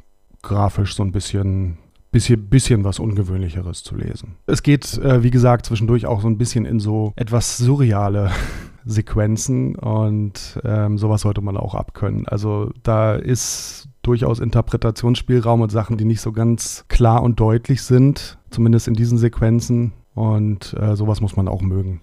[0.42, 1.78] grafisch so ein bisschen,
[2.11, 4.37] bisschen, bisschen was Ungewöhnlicheres zu lesen.
[4.46, 8.31] Es geht, äh, wie gesagt, zwischendurch auch so ein bisschen in so etwas surreale
[8.85, 12.27] Sequenzen und ähm, sowas sollte man auch abkönnen.
[12.27, 18.38] Also da ist durchaus Interpretationsspielraum und Sachen, die nicht so ganz klar und deutlich sind,
[18.51, 19.92] zumindest in diesen Sequenzen.
[20.14, 22.01] Und äh, sowas muss man auch mögen.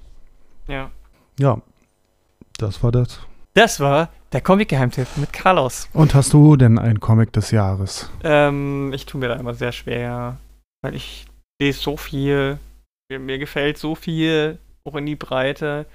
[0.68, 0.92] Ja.
[1.40, 1.62] Ja,
[2.58, 3.20] das war das.
[3.54, 5.90] Das war der Comic-Geheimtipp mit Carlos.
[5.94, 8.12] Und hast du denn ein Comic des Jahres?
[8.24, 10.38] Ähm, ich tue mir da immer sehr schwer,
[10.82, 11.28] weil ich
[11.62, 12.58] lese so viel,
[13.10, 15.86] mir, mir gefällt so viel, auch in die Breite.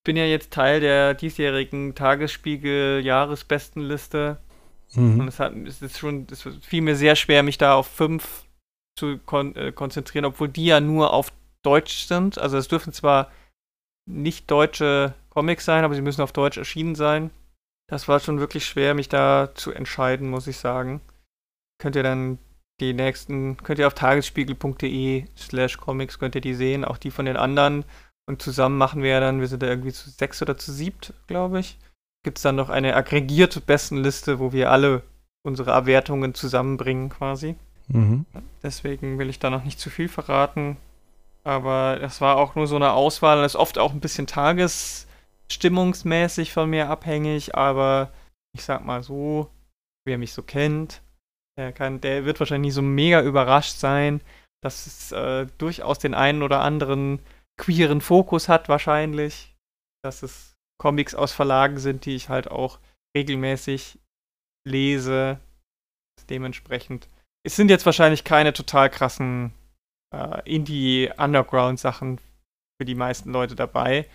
[0.00, 4.38] Ich bin ja jetzt Teil der diesjährigen Tagesspiegel-Jahresbestenliste.
[4.94, 5.20] Mhm.
[5.20, 8.44] Und es, hat, es ist schon, es fiel mir sehr schwer, mich da auf fünf
[8.98, 12.38] zu kon äh, konzentrieren, obwohl die ja nur auf Deutsch sind.
[12.38, 13.30] Also es dürfen zwar
[14.06, 17.30] nicht deutsche Comics sein, aber sie müssen auf Deutsch erschienen sein.
[17.88, 21.00] Das war schon wirklich schwer, mich da zu entscheiden, muss ich sagen.
[21.80, 22.38] Könnt ihr dann
[22.80, 27.24] die nächsten, könnt ihr auf tagesspiegel.de slash comics, könnt ihr die sehen, auch die von
[27.24, 27.84] den anderen.
[28.26, 31.14] Und zusammen machen wir ja dann, wir sind da irgendwie zu sechs oder zu siebt,
[31.26, 31.78] glaube ich
[32.28, 35.02] gibt es dann noch eine aggregierte Bestenliste, wo wir alle
[35.42, 37.54] unsere Erwertungen zusammenbringen quasi.
[37.88, 38.26] Mhm.
[38.62, 40.76] Deswegen will ich da noch nicht zu viel verraten.
[41.44, 43.40] Aber es war auch nur so eine Auswahl.
[43.40, 44.26] Das ist oft auch ein bisschen
[45.48, 47.54] tagesstimmungsmäßig von mir abhängig.
[47.54, 48.12] Aber
[48.54, 49.50] ich sag mal so,
[50.06, 51.02] wer mich so kennt,
[51.58, 54.20] der, kann, der wird wahrscheinlich nicht so mega überrascht sein,
[54.62, 57.20] dass es äh, durchaus den einen oder anderen
[57.58, 59.54] queeren Fokus hat wahrscheinlich.
[60.04, 62.78] Dass es Comics aus Verlagen sind, die ich halt auch
[63.16, 63.98] regelmäßig
[64.66, 65.40] lese.
[66.30, 67.08] Dementsprechend.
[67.44, 69.52] Es sind jetzt wahrscheinlich keine total krassen
[70.14, 72.20] äh, Indie-Underground-Sachen
[72.80, 74.06] für die meisten Leute dabei.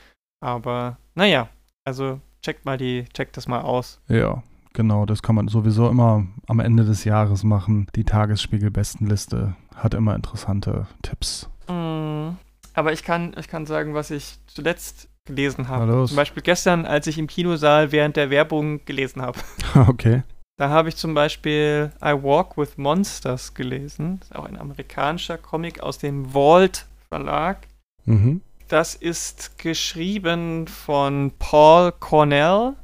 [0.43, 1.47] Aber naja,
[1.85, 4.01] also checkt mal die, checkt das mal aus.
[4.09, 7.87] Ja, genau, das kann man sowieso immer am Ende des Jahres machen.
[7.95, 11.49] Die Tagesspiegel-Bestenliste hat immer interessante Tipps.
[11.69, 12.31] Mm,
[12.73, 16.05] aber ich kann, ich kann sagen, was ich zuletzt gelesen habe.
[16.05, 19.39] Zum Beispiel gestern, als ich im Kinosaal während der Werbung gelesen habe.
[19.87, 20.23] okay.
[20.57, 24.19] Da habe ich zum Beispiel I Walk with Monsters gelesen.
[24.19, 27.59] Das ist auch ein amerikanischer Comic aus dem Vault Verlag.
[28.05, 28.41] Mhm.
[28.73, 32.75] Das ist geschrieben von Paul Cornell.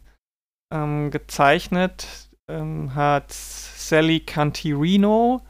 [0.72, 5.42] Ähm, gezeichnet ähm, hat Sally Cantirino.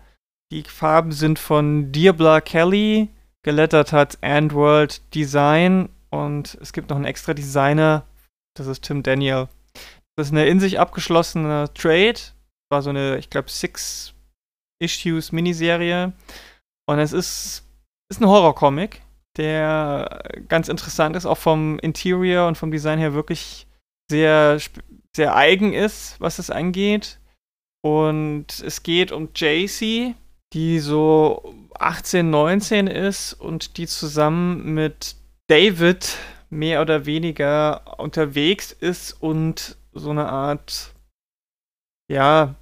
[0.53, 3.09] Die Farben sind von Diabla Kelly.
[3.43, 8.05] Gelettert hat Andworld Design und es gibt noch einen extra Designer,
[8.57, 9.49] das ist Tim Daniel.
[10.15, 12.19] Das ist eine in sich abgeschlossene Trade.
[12.71, 14.13] War so eine, ich glaube, Six
[14.81, 16.13] Issues Miniserie.
[16.87, 17.65] Und es ist,
[18.09, 19.01] ist ein Horrorcomic,
[19.37, 23.67] der ganz interessant ist, auch vom Interior und vom Design her wirklich
[24.09, 24.59] sehr,
[25.15, 27.19] sehr eigen ist, was es angeht.
[27.81, 30.15] Und es geht um JC,
[30.53, 35.15] die so 18, 19 ist und die zusammen mit
[35.47, 36.17] David
[36.49, 40.93] mehr oder weniger unterwegs ist und so eine Art,
[42.11, 42.55] ja,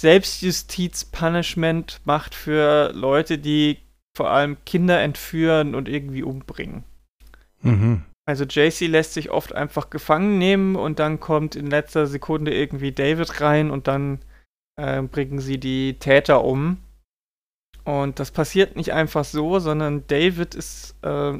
[0.00, 3.78] Selbstjustiz-Punishment macht für Leute, die
[4.18, 6.82] vor allem Kinder entführen und irgendwie umbringen.
[7.62, 8.02] Mhm.
[8.26, 12.90] Also JC lässt sich oft einfach gefangen nehmen und dann kommt in letzter Sekunde irgendwie
[12.90, 14.18] David rein und dann
[14.76, 16.78] äh, bringen sie die Täter um.
[17.84, 21.34] Und das passiert nicht einfach so, sondern David ist äh,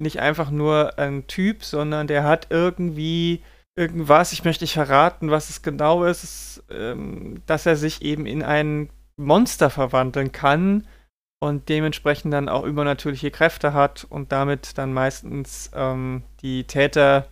[0.00, 3.42] nicht einfach nur ein Typ, sondern der hat irgendwie
[3.76, 8.26] irgendwas, ich möchte nicht verraten, was es genau ist, ist ähm, dass er sich eben
[8.26, 10.84] in ein Monster verwandeln kann
[11.40, 17.26] und dementsprechend dann auch übernatürliche Kräfte hat und damit dann meistens ähm, die Täter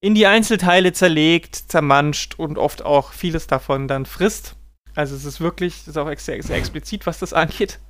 [0.00, 4.54] in die Einzelteile zerlegt, zermanscht und oft auch vieles davon dann frisst.
[4.94, 7.80] Also es ist wirklich, es ist auch sehr, sehr explizit, was das angeht.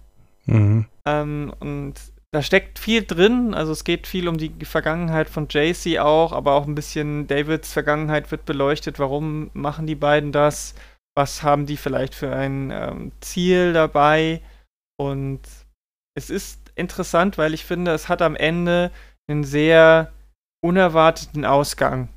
[0.47, 0.87] Mhm.
[1.05, 1.95] Ähm, und
[2.31, 3.53] da steckt viel drin.
[3.53, 7.73] Also es geht viel um die Vergangenheit von JC auch, aber auch ein bisschen Davids
[7.73, 9.01] Vergangenheit wird beleuchtet.
[9.01, 10.75] Warum machen die beiden das?
[11.17, 14.41] Was haben die vielleicht für ein ähm, Ziel dabei?
[14.97, 15.41] Und
[16.17, 18.91] es ist interessant, weil ich finde, es hat am Ende
[19.29, 20.13] einen sehr
[20.63, 22.09] unerwarteten Ausgang.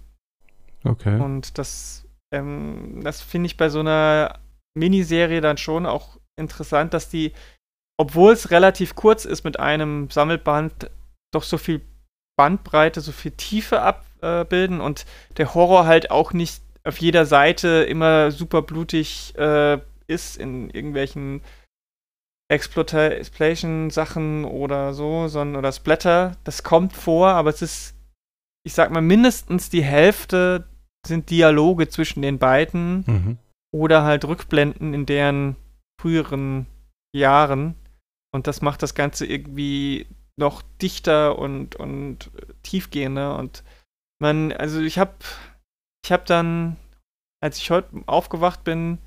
[0.84, 1.20] Okay.
[1.20, 4.40] Und das, ähm, das finde ich bei so einer
[4.78, 7.34] Miniserie dann schon auch interessant, dass die
[7.98, 10.92] obwohl es relativ kurz ist mit einem Sammelband,
[11.34, 11.82] doch so viel
[12.38, 15.06] Bandbreite, so viel Tiefe abbilden und
[15.38, 21.42] der Horror halt auch nicht auf jeder Seite immer super blutig äh, ist in irgendwelchen
[22.50, 26.38] Exploitation-Sachen oder so, sondern oder Splatter.
[26.44, 27.96] Das kommt vor, aber es ist,
[28.66, 30.68] ich sag mal, mindestens die Hälfte
[31.06, 33.38] sind Dialoge zwischen den beiden Mhm.
[33.74, 35.56] oder halt Rückblenden in deren
[36.00, 36.68] früheren
[37.16, 37.76] Jahren.
[38.34, 40.06] Und das macht das Ganze irgendwie
[40.38, 42.30] noch dichter und, und
[42.64, 43.38] tiefgehender.
[43.38, 43.64] Und
[44.20, 45.14] man, also ich habe
[46.06, 46.78] ich habe dann,
[47.42, 49.00] als ich heute aufgewacht bin,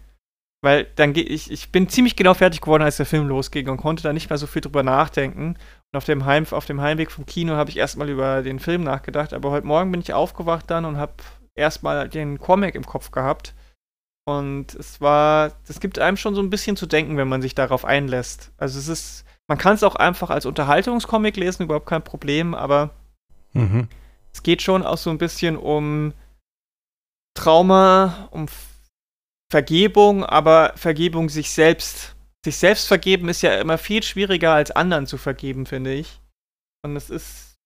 [0.62, 3.78] weil dann gehe ich, ich bin ziemlich genau fertig geworden, als der Film losging und
[3.78, 5.56] konnte da nicht mehr so viel drüber nachdenken.
[5.92, 8.84] Und auf dem, Heim, auf dem Heimweg vom Kino habe ich erstmal über den Film
[8.84, 11.14] nachgedacht, aber heute Morgen bin ich aufgewacht dann und habe
[11.54, 13.54] erstmal den Comic im Kopf gehabt.
[14.26, 17.54] Und es war, das gibt einem schon so ein bisschen zu denken, wenn man sich
[17.54, 18.52] darauf einlässt.
[18.58, 22.90] Also es ist, man kann es auch einfach als Unterhaltungscomic lesen, überhaupt kein Problem, aber
[23.52, 23.88] Mhm.
[24.32, 26.12] es geht schon auch so ein bisschen um
[27.34, 28.46] Trauma, um
[29.50, 32.14] Vergebung, aber Vergebung sich selbst.
[32.44, 36.20] Sich selbst vergeben ist ja immer viel schwieriger als anderen zu vergeben, finde ich.
[36.82, 37.58] Und es ist.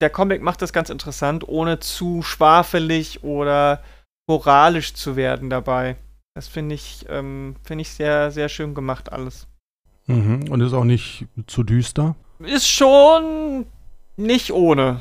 [0.00, 3.82] Der Comic macht das ganz interessant, ohne zu schwafelig oder
[4.26, 5.96] moralisch zu werden dabei.
[6.34, 9.46] Das finde ich, ähm, finde ich sehr, sehr schön gemacht alles.
[10.06, 10.50] Mhm.
[10.50, 12.16] Und ist auch nicht zu düster?
[12.40, 13.66] Ist schon
[14.16, 15.00] nicht ohne.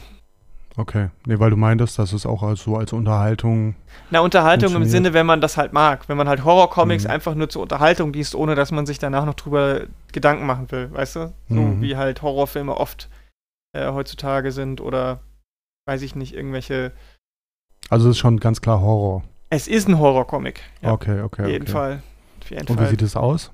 [0.76, 1.10] Okay.
[1.26, 3.76] Nee, weil du meintest, dass es auch als, so als Unterhaltung.
[4.10, 4.86] Na, Unterhaltung im.
[4.86, 6.10] Sinne, wenn man das halt mag.
[6.10, 7.10] Wenn man halt Horrorcomics Mhm.
[7.12, 9.82] einfach nur zur Unterhaltung liest, ohne dass man sich danach noch drüber
[10.12, 11.34] Gedanken machen will, weißt du?
[11.50, 11.82] So Mhm.
[11.82, 13.10] wie halt Horrorfilme oft
[13.76, 15.20] äh, heutzutage sind oder
[15.88, 16.92] weiß ich nicht, irgendwelche.
[17.90, 19.24] Also es ist schon ganz klar Horror.
[19.52, 20.62] Es ist ein Horrorcomic.
[20.82, 21.44] Ja, okay, okay.
[21.44, 21.72] auf jeden okay.
[21.72, 22.04] Fall.
[22.42, 22.88] Auf jeden Und wie Fall.
[22.90, 23.52] sieht es aus?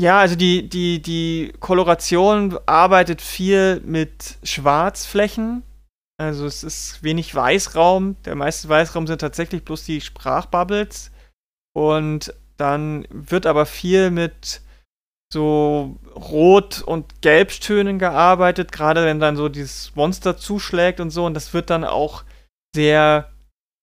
[0.00, 5.62] Ja, also die, die, die Koloration arbeitet viel mit Schwarzflächen.
[6.22, 8.16] Also es ist wenig Weißraum.
[8.24, 11.10] Der meiste Weißraum sind tatsächlich bloß die Sprachbubbles.
[11.74, 14.60] Und dann wird aber viel mit
[15.32, 21.24] so Rot- und Gelbtönen gearbeitet, gerade wenn dann so dieses Monster zuschlägt und so.
[21.26, 22.24] Und das wird dann auch
[22.74, 23.28] sehr.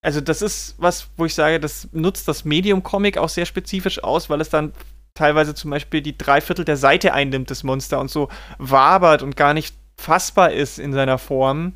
[0.02, 4.30] Also, das ist was, wo ich sage, das nutzt das Medium-Comic auch sehr spezifisch aus,
[4.30, 4.72] weil es dann
[5.14, 9.54] teilweise zum Beispiel die Dreiviertel der Seite einnimmt, das Monster, und so wabert und gar
[9.54, 11.74] nicht fassbar ist in seiner Form.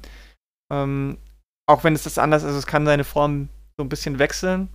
[0.71, 1.17] Ähm,
[1.67, 4.69] auch wenn es das anders ist, es kann seine Form so ein bisschen wechseln.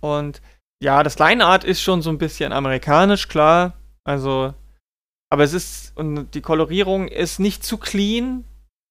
[0.00, 0.40] Und
[0.82, 3.74] ja, das Lineart ist schon so ein bisschen amerikanisch, klar.
[4.04, 4.54] Also,
[5.30, 8.44] aber es ist, und die Kolorierung ist nicht zu clean.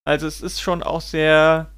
[0.04, 1.70] Also es ist schon auch sehr,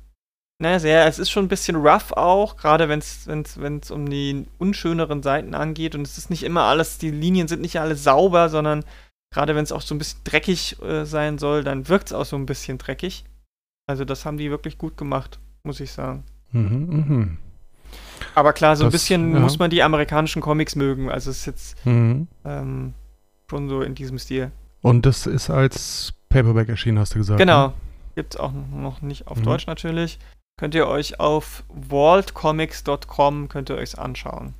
[0.61, 4.47] naja, sehr, es ist schon ein bisschen rough auch, gerade wenn es wenn's um die
[4.59, 5.95] unschöneren Seiten angeht.
[5.95, 8.85] Und es ist nicht immer alles, die Linien sind nicht alle sauber, sondern
[9.33, 12.25] gerade wenn es auch so ein bisschen dreckig äh, sein soll, dann wirkt es auch
[12.25, 13.25] so ein bisschen dreckig.
[13.89, 16.23] Also das haben die wirklich gut gemacht, muss ich sagen.
[16.53, 17.39] Mhm, mhm.
[18.35, 19.41] Aber klar, so ein Das- bisschen ja.
[19.41, 21.11] muss man die amerikanischen Comics mögen.
[21.11, 22.29] Also es ist jetzt Mhm.
[22.45, 22.95] ähm,
[23.51, 24.51] schon so in diesem Stil.
[24.83, 27.39] Und das ist als Paperback erschienen, hast du gesagt.
[27.41, 27.69] Genau.
[27.69, 27.73] Ne?
[28.15, 29.45] Gibt's auch noch nicht auf Mhm.
[29.45, 30.19] Deutsch natürlich.
[30.59, 34.55] Könnt ihr euch auf vaultcomics.com könnt ihr euch's anschauen.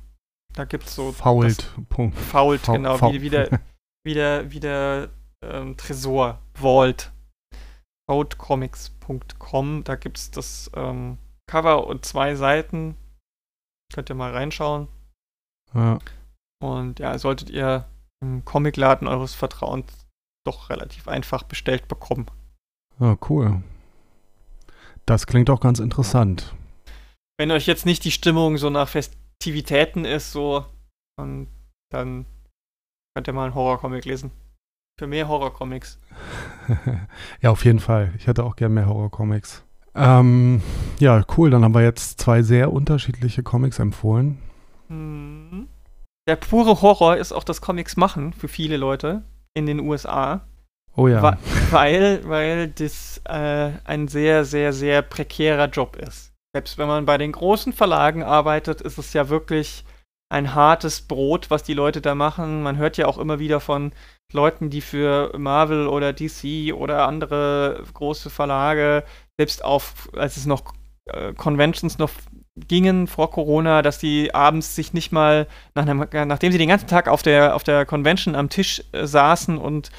[0.53, 1.71] Da gibt's so Fault.
[1.89, 2.17] Punkt.
[2.17, 3.49] Fault, Fa- genau, Fa- wie, wie der,
[4.03, 5.09] wie der, wie der
[5.43, 6.39] ähm, Tresor.
[6.53, 7.11] Vault.
[8.09, 9.83] Vaultcomics.com.
[9.83, 11.17] Da gibt's das ähm,
[11.47, 12.95] Cover und zwei Seiten.
[13.93, 14.87] Könnt ihr mal reinschauen.
[15.73, 15.99] Ja.
[16.61, 17.85] Und ja, solltet ihr
[18.21, 20.07] im Comicladen eures Vertrauens
[20.45, 22.25] doch relativ einfach bestellt bekommen.
[22.99, 23.61] ja, cool.
[25.05, 26.55] Das klingt auch ganz interessant.
[27.39, 30.65] Wenn euch jetzt nicht die Stimmung so nach Festivitäten ist, so,
[31.19, 31.47] und
[31.91, 32.25] dann
[33.15, 34.31] könnt ihr mal einen Horrorcomic lesen.
[34.99, 35.97] Für mehr Horrorcomics.
[37.41, 38.11] ja, auf jeden Fall.
[38.17, 39.63] Ich hätte auch gern mehr Horrorcomics.
[39.95, 40.61] Ähm,
[40.99, 41.49] ja, cool.
[41.49, 44.39] Dann haben wir jetzt zwei sehr unterschiedliche Comics empfohlen.
[44.89, 45.69] Mhm.
[46.27, 50.41] Der pure Horror ist auch das Comics machen für viele Leute in den USA.
[50.97, 51.37] Oh ja.
[51.71, 56.33] Weil, weil das äh, ein sehr, sehr, sehr prekärer Job ist.
[56.53, 59.85] Selbst wenn man bei den großen Verlagen arbeitet, ist es ja wirklich
[60.29, 62.61] ein hartes Brot, was die Leute da machen.
[62.61, 63.91] Man hört ja auch immer wieder von
[64.31, 69.03] Leuten, die für Marvel oder DC oder andere große Verlage,
[69.37, 70.73] selbst auf, als es noch
[71.05, 72.11] äh, Conventions noch
[72.67, 76.87] gingen vor Corona, dass die abends sich nicht mal, nach einem, nachdem sie den ganzen
[76.87, 79.89] Tag auf der, auf der Convention am Tisch äh, saßen und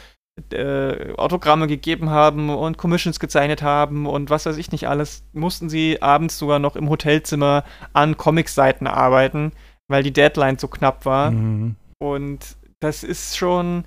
[0.52, 5.68] äh, Autogramme gegeben haben und Commissions gezeichnet haben und was weiß ich nicht alles, mussten
[5.68, 9.52] sie abends sogar noch im Hotelzimmer an Comicseiten arbeiten,
[9.90, 11.32] weil die Deadline so knapp war.
[11.32, 11.76] Mhm.
[11.98, 13.84] Und das ist schon,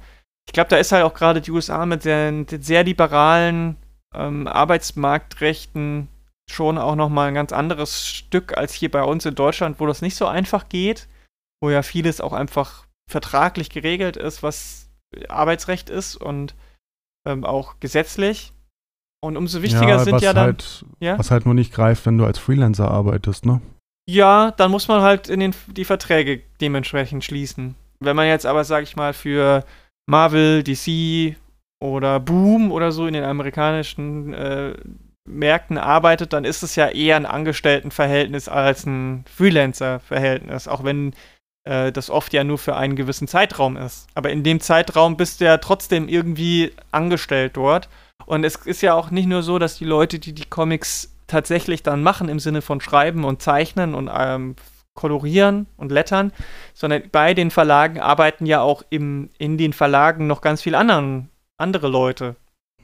[0.48, 3.78] ich glaube, da ist halt auch gerade die USA mit den, den sehr liberalen
[4.14, 6.10] ähm, Arbeitsmarktrechten
[6.52, 10.02] schon auch nochmal ein ganz anderes Stück als hier bei uns in Deutschland, wo das
[10.02, 11.08] nicht so einfach geht,
[11.62, 14.90] wo ja vieles auch einfach vertraglich geregelt ist, was
[15.30, 16.54] Arbeitsrecht ist und
[17.26, 18.52] ähm, auch gesetzlich.
[19.24, 20.46] Und umso wichtiger sind was ja dann.
[20.48, 21.18] Halt, Ja?
[21.18, 23.62] Was halt nur nicht greift, wenn du als Freelancer arbeitest, ne?
[24.10, 27.76] Ja, dann muss man halt in den, die Verträge dementsprechend schließen.
[28.00, 29.64] Wenn man jetzt aber, sag ich mal, für
[30.10, 31.38] Marvel, DC
[31.82, 34.74] oder Boom oder so in den amerikanischen äh,
[35.26, 41.14] Märkten arbeitet, dann ist es ja eher ein Angestelltenverhältnis als ein Freelancer-Verhältnis, auch wenn
[41.64, 44.08] äh, das oft ja nur für einen gewissen Zeitraum ist.
[44.16, 47.88] Aber in dem Zeitraum bist du ja trotzdem irgendwie angestellt dort.
[48.26, 51.84] Und es ist ja auch nicht nur so, dass die Leute, die die Comics tatsächlich
[51.84, 54.56] dann machen, im Sinne von Schreiben und Zeichnen und ähm,
[54.94, 56.32] kolorieren und lettern,
[56.74, 61.30] sondern bei den Verlagen arbeiten ja auch im, in den Verlagen noch ganz viele anderen,
[61.58, 62.36] andere Leute.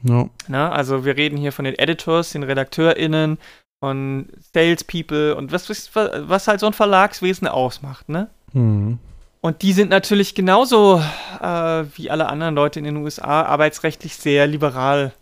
[0.02, 0.30] No.
[0.48, 3.38] Na, also wir reden hier von den Editors, den RedakteurInnen,
[3.78, 8.28] von Salespeople und was, was, halt so ein Verlagswesen ausmacht, ne?
[8.52, 8.98] Mhm.
[9.42, 11.02] Und die sind natürlich genauso
[11.40, 15.12] äh, wie alle anderen Leute in den USA arbeitsrechtlich sehr liberal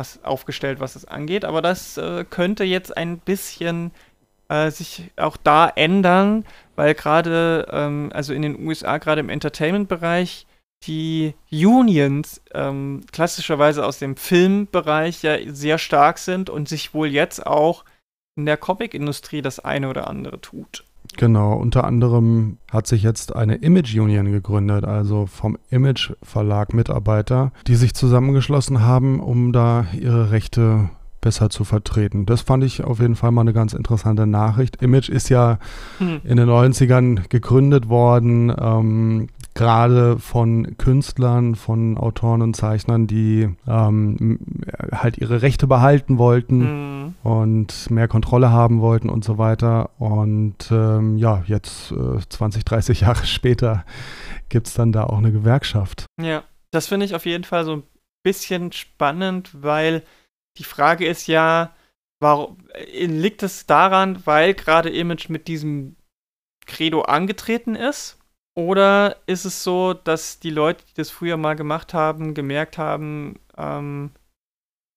[0.00, 1.44] was aufgestellt, was das angeht.
[1.44, 3.92] Aber das äh, könnte jetzt ein bisschen
[4.48, 10.46] äh, sich auch da ändern, weil gerade, ähm, also in den USA, gerade im Entertainment-Bereich,
[10.84, 17.46] die Unions ähm, klassischerweise aus dem Filmbereich ja sehr stark sind und sich wohl jetzt
[17.46, 17.84] auch
[18.36, 20.84] in der Comic-Industrie das eine oder andere tut.
[21.16, 27.52] Genau, unter anderem hat sich jetzt eine Image Union gegründet, also vom Image Verlag Mitarbeiter,
[27.66, 30.90] die sich zusammengeschlossen haben, um da ihre Rechte
[31.20, 32.26] besser zu vertreten.
[32.26, 34.82] Das fand ich auf jeden Fall mal eine ganz interessante Nachricht.
[34.82, 35.58] Image ist ja
[35.98, 36.20] hm.
[36.24, 44.64] in den 90ern gegründet worden, ähm, gerade von Künstlern, von Autoren und Zeichnern, die ähm,
[44.92, 47.14] halt ihre Rechte behalten wollten hm.
[47.22, 49.90] und mehr Kontrolle haben wollten und so weiter.
[49.98, 53.84] Und ähm, ja, jetzt äh, 20, 30 Jahre später
[54.48, 56.06] gibt es dann da auch eine Gewerkschaft.
[56.20, 57.82] Ja, das finde ich auf jeden Fall so ein
[58.22, 60.02] bisschen spannend, weil
[60.58, 61.74] die Frage ist ja,
[62.20, 65.96] warum äh, liegt es daran, weil gerade Image mit diesem
[66.66, 68.19] Credo angetreten ist?
[68.60, 73.40] Oder ist es so, dass die Leute, die das früher mal gemacht haben, gemerkt haben,
[73.56, 74.10] ähm,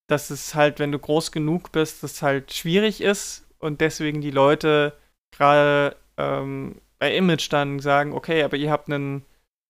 [0.09, 4.31] dass es halt, wenn du groß genug bist, das halt schwierig ist und deswegen die
[4.31, 4.97] Leute
[5.31, 9.23] gerade ähm, bei Image dann sagen, okay, aber ihr habt einen,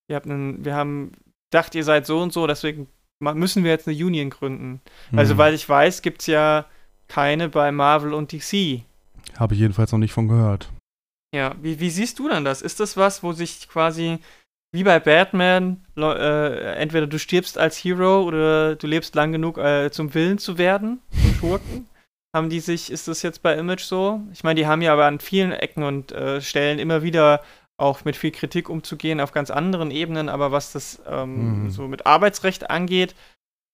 [0.09, 1.11] ihr habt einen, wir haben
[1.51, 2.87] gedacht, ihr seid so und so, deswegen
[3.19, 4.81] müssen wir jetzt eine Union gründen.
[5.11, 5.19] Mhm.
[5.19, 6.65] Also, weil ich weiß, gibt es ja
[7.07, 8.81] keine bei Marvel und DC.
[9.37, 10.71] Habe ich jedenfalls noch nicht von gehört.
[11.33, 12.61] Ja, wie, wie siehst du dann das?
[12.61, 14.19] Ist das was, wo sich quasi
[14.71, 19.91] wie bei Batman, äh, entweder du stirbst als Hero oder du lebst lang genug, äh,
[19.91, 21.87] zum Willen zu werden, zum Schurken?
[22.35, 24.21] haben die sich, ist das jetzt bei Image so?
[24.31, 27.41] Ich meine, die haben ja aber an vielen Ecken und äh, Stellen immer wieder
[27.77, 31.69] auch mit viel Kritik umzugehen auf ganz anderen Ebenen, aber was das ähm, mhm.
[31.69, 33.15] so mit Arbeitsrecht angeht,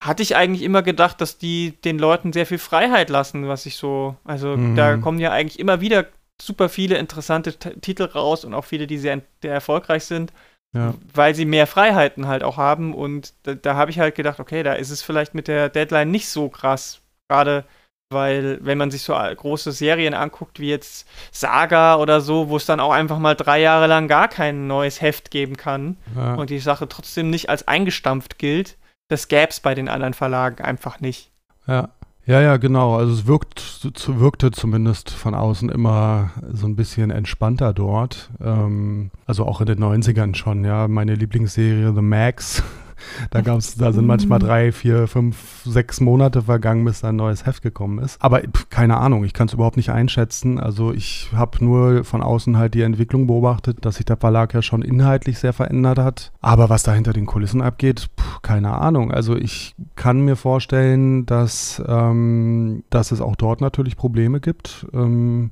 [0.04, 3.76] hatte ich eigentlich immer gedacht, dass die den Leuten sehr viel Freiheit lassen, was ich
[3.76, 4.76] so, also mhm.
[4.76, 6.06] da kommen ja eigentlich immer wieder
[6.42, 10.34] super viele interessante T Titel raus und auch viele, die sehr, sehr erfolgreich sind,
[10.76, 10.94] ja.
[11.14, 14.64] weil sie mehr Freiheiten halt auch haben und da, da habe ich halt gedacht, okay,
[14.64, 17.66] da ist es vielleicht mit der Deadline nicht so krass, gerade
[18.12, 22.66] weil wenn man sich so große Serien anguckt, wie jetzt Saga oder so, wo es
[22.66, 26.34] dann auch einfach mal drei Jahre lang gar kein neues Heft geben kann ja.
[26.34, 28.78] und die Sache trotzdem nicht als eingestampft gilt,
[29.10, 31.32] das gäbe es bei den anderen Verlagen einfach nicht.
[31.68, 31.90] Ja.
[32.30, 32.96] Ja, ja, genau.
[32.96, 38.30] Also es wirkt, wirkte zumindest von außen immer so ein bisschen entspannter dort.
[38.40, 40.88] Ähm, also auch in den 90ern schon, ja.
[40.88, 42.62] Meine Lieblingsserie The Max
[43.32, 47.46] da gab's, da sind manchmal drei, vier, fünf, sechs Monate vergangen, bis da ein neues
[47.46, 48.22] Heft gekommen ist.
[48.22, 50.60] Aber pff, keine Ahnung, ich kann es überhaupt nicht einschätzen.
[50.60, 54.62] Also ich habe nur von außen halt die Entwicklung beobachtet, dass sich der Verlag ja
[54.62, 56.32] schon inhaltlich sehr verändert hat.
[56.42, 59.12] Aber was da hinter den Kulissen abgeht, pff, keine Ahnung.
[59.12, 64.88] Also ich kann mir vorstellen, dass, ähm, dass es auch dort natürlich Probleme gibt.
[64.94, 65.52] Ähm,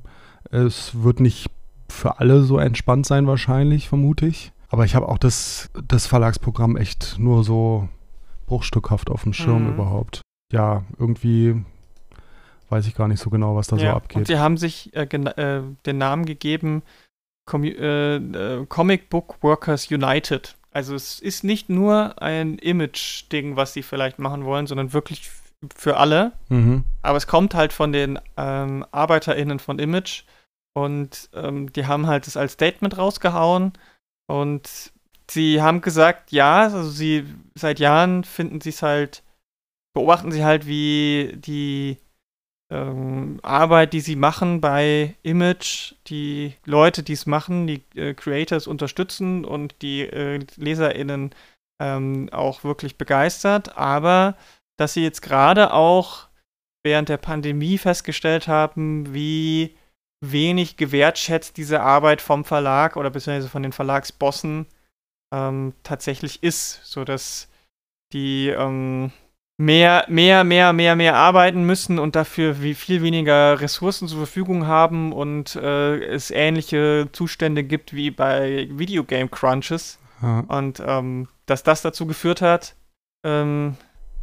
[0.50, 1.50] es wird nicht
[1.88, 4.52] für alle so entspannt sein wahrscheinlich, vermute ich.
[4.68, 7.88] Aber ich habe auch das, das Verlagsprogramm echt nur so
[8.46, 9.74] bruchstückhaft auf dem Schirm mhm.
[9.74, 10.20] überhaupt.
[10.52, 11.64] Ja, irgendwie
[12.68, 14.16] weiß ich gar nicht so genau, was da ja, so abgeht.
[14.16, 16.82] Und sie haben sich äh, äh, den Namen gegeben
[17.46, 20.54] Com äh, äh, Comic Book Workers United.
[20.70, 25.30] Also es ist nicht nur ein Image-Ding, was sie vielleicht machen wollen, sondern wirklich
[25.74, 26.32] für alle.
[26.50, 26.84] Mhm.
[27.00, 30.24] Aber es kommt halt von den ähm, ArbeiterInnen von Image
[30.74, 33.72] und ähm, die haben halt das als Statement rausgehauen
[34.28, 34.92] und
[35.30, 37.24] sie haben gesagt, ja, also sie
[37.54, 39.22] seit Jahren finden sie es halt,
[39.94, 41.98] beobachten sie halt, wie die
[42.70, 48.66] ähm, Arbeit, die sie machen bei Image, die Leute, die es machen, die äh, Creators
[48.66, 51.30] unterstützen und die äh, LeserInnen
[51.80, 54.36] ähm, auch wirklich begeistert, aber
[54.76, 56.28] dass sie jetzt gerade auch
[56.84, 59.76] während der Pandemie festgestellt haben, wie
[60.20, 64.66] wenig gewertschätzt diese Arbeit vom Verlag oder beziehungsweise von den Verlagsbossen
[65.32, 67.48] ähm, tatsächlich ist, sodass
[68.12, 69.12] die ähm,
[69.58, 74.66] mehr, mehr, mehr, mehr, mehr arbeiten müssen und dafür wie viel weniger Ressourcen zur Verfügung
[74.66, 79.98] haben und äh, es ähnliche Zustände gibt wie bei Videogame Crunches.
[80.22, 80.40] Ja.
[80.48, 82.74] Und ähm, dass das dazu geführt hat,
[83.24, 83.76] ähm,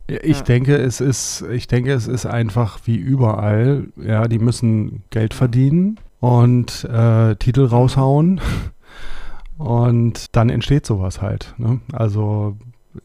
[0.08, 0.44] ich ja.
[0.44, 3.88] denke, es ist, ich denke, es ist einfach wie überall.
[3.96, 8.42] Ja, die müssen Geld verdienen und äh, Titel raushauen.
[9.58, 11.54] Und dann entsteht sowas halt.
[11.58, 11.80] Ne?
[11.94, 12.58] Also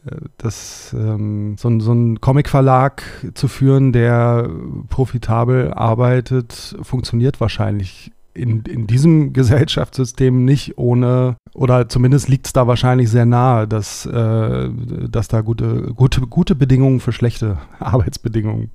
[0.05, 3.03] äh, das, ähm, so, so einen Comic-Verlag
[3.35, 4.49] zu führen, der
[4.89, 12.67] profitabel arbeitet, funktioniert wahrscheinlich in, in diesem Gesellschaftssystem nicht ohne, oder zumindest liegt es da
[12.67, 14.69] wahrscheinlich sehr nahe, dass, äh,
[15.09, 18.71] dass da gute, gute, gute Bedingungen für schlechte Arbeitsbedingungen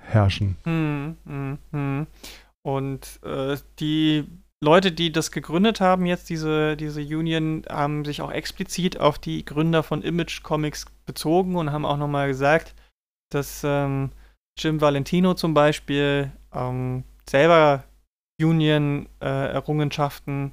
[0.00, 0.56] herrschen.
[0.64, 2.06] Hm, hm, hm.
[2.62, 4.24] Und äh, die
[4.62, 9.44] Leute, die das gegründet haben, jetzt diese, diese Union, haben sich auch explizit auf die
[9.44, 12.74] Gründer von Image Comics bezogen und haben auch nochmal gesagt,
[13.30, 14.10] dass ähm,
[14.56, 17.82] Jim Valentino zum Beispiel ähm, selber
[18.42, 20.50] Union-Errungenschaften äh,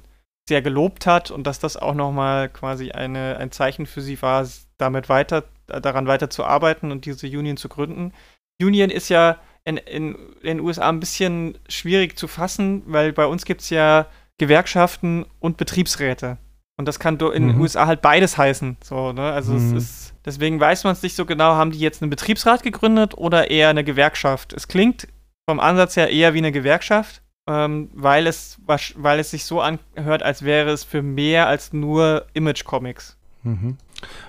[0.48, 4.46] sehr gelobt hat und dass das auch nochmal quasi eine, ein Zeichen für sie war,
[4.78, 8.12] damit weiter, daran weiter zu arbeiten und diese Union zu gründen.
[8.60, 13.26] Union ist ja in, in, in den USA ein bisschen schwierig zu fassen, weil bei
[13.26, 14.06] uns gibt es ja
[14.38, 16.38] Gewerkschaften und Betriebsräte.
[16.78, 17.60] Und das kann in den mhm.
[17.60, 18.78] USA halt beides heißen.
[18.82, 19.32] So, ne?
[19.32, 19.76] Also mhm.
[19.76, 23.16] es ist, deswegen weiß man es nicht so genau, haben die jetzt einen Betriebsrat gegründet
[23.18, 24.54] oder eher eine Gewerkschaft?
[24.54, 25.06] Es klingt
[25.48, 30.22] vom Ansatz her eher wie eine Gewerkschaft, ähm, weil, es, weil es sich so anhört,
[30.22, 33.16] als wäre es für mehr als nur Image-Comics.
[33.42, 33.76] Mhm.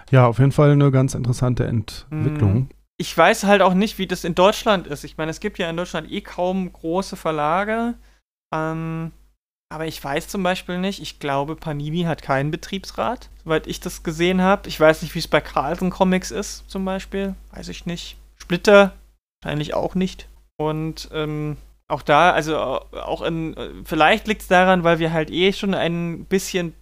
[0.09, 2.53] Ja, auf jeden Fall eine ganz interessante Entwicklung.
[2.53, 2.69] Mhm.
[2.97, 5.03] Ich weiß halt auch nicht, wie das in Deutschland ist.
[5.03, 7.93] Ich meine, es gibt ja in Deutschland eh kaum große Verlage.
[8.53, 9.11] Ähm,
[9.71, 14.03] aber ich weiß zum Beispiel nicht, ich glaube, Panini hat keinen Betriebsrat, soweit ich das
[14.03, 14.67] gesehen habe.
[14.67, 17.35] Ich weiß nicht, wie es bei Carlsen Comics ist, zum Beispiel.
[17.51, 18.17] Weiß ich nicht.
[18.35, 18.93] Splitter
[19.41, 20.27] wahrscheinlich auch nicht.
[20.57, 21.57] Und ähm,
[21.91, 26.25] auch da, also auch in, vielleicht liegt es daran, weil wir halt eh schon ein
[26.25, 26.73] bisschen,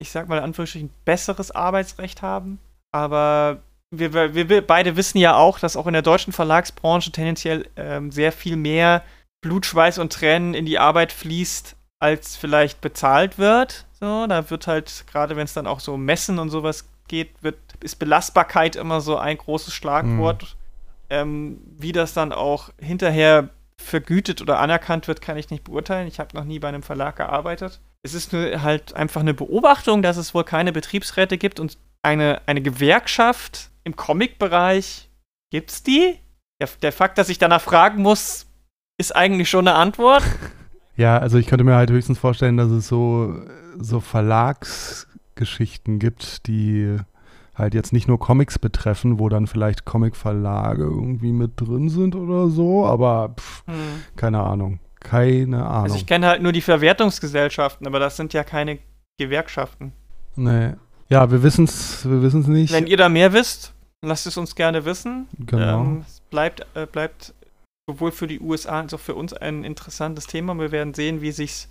[0.00, 2.58] ich sag mal in Anführungsstrichen, besseres Arbeitsrecht haben.
[2.92, 3.58] Aber
[3.90, 8.10] wir, wir, wir beide wissen ja auch, dass auch in der deutschen Verlagsbranche tendenziell ähm,
[8.10, 9.02] sehr viel mehr
[9.42, 13.86] Blut, Schweiß und Tränen in die Arbeit fließt, als vielleicht bezahlt wird.
[13.98, 17.42] So, da wird halt, gerade wenn es dann auch so um Messen und sowas geht,
[17.42, 20.42] wird, ist Belastbarkeit immer so ein großes Schlagwort.
[20.42, 20.48] Mhm.
[21.08, 23.50] Ähm, wie das dann auch hinterher
[23.80, 26.08] vergütet oder anerkannt wird, kann ich nicht beurteilen.
[26.08, 27.80] Ich habe noch nie bei einem Verlag gearbeitet.
[28.02, 32.40] Es ist nur halt einfach eine Beobachtung, dass es wohl keine Betriebsräte gibt und eine,
[32.46, 35.08] eine Gewerkschaft im Comic-Bereich.
[35.50, 36.18] Gibt's die?
[36.60, 38.46] Der, der Fakt, dass ich danach fragen muss,
[38.98, 40.22] ist eigentlich schon eine Antwort.
[40.98, 43.42] Ja, also ich könnte mir halt höchstens vorstellen, dass es so,
[43.78, 46.96] so Verlagsgeschichten gibt, die
[47.56, 52.48] halt jetzt nicht nur Comics betreffen, wo dann vielleicht Comicverlage irgendwie mit drin sind oder
[52.48, 53.74] so, aber pff, hm.
[54.16, 54.78] keine Ahnung.
[55.00, 55.84] Keine Ahnung.
[55.84, 58.78] Also ich kenne halt nur die Verwertungsgesellschaften, aber das sind ja keine
[59.18, 59.92] Gewerkschaften.
[60.34, 60.72] Nee.
[61.08, 62.72] Ja, wir wissen es wir wissen's nicht.
[62.72, 63.72] Wenn ihr da mehr wisst,
[64.04, 65.28] lasst es uns gerne wissen.
[65.38, 65.80] Genau.
[65.80, 67.34] Ähm, es bleibt, äh, bleibt
[67.88, 70.54] sowohl für die USA als auch für uns ein interessantes Thema.
[70.58, 71.68] Wir werden sehen, wie sich's,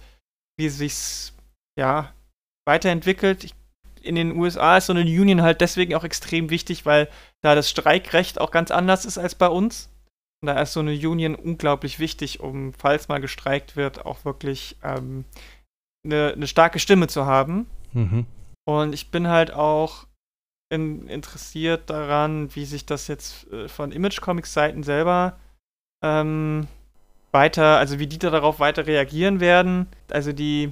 [0.58, 1.34] wie sich's
[1.78, 2.14] ja,
[2.66, 3.44] weiterentwickelt.
[3.44, 3.54] Ich
[4.06, 7.10] in den USA ist so eine Union halt deswegen auch extrem wichtig, weil
[7.42, 9.90] da das Streikrecht auch ganz anders ist als bei uns.
[10.42, 14.78] Und da ist so eine Union unglaublich wichtig, um, falls mal gestreikt wird, auch wirklich
[14.84, 15.26] ähm,
[16.06, 17.68] eine, eine, starke Stimme zu haben.
[17.94, 18.26] Mhm.
[18.68, 20.06] Und ich bin halt auch
[20.70, 25.40] in, interessiert daran, wie sich das jetzt äh, von Image Comics Seiten selber
[26.04, 26.68] ähm,
[27.32, 29.88] weiter, also wie die da darauf weiter reagieren werden.
[30.10, 30.72] Also die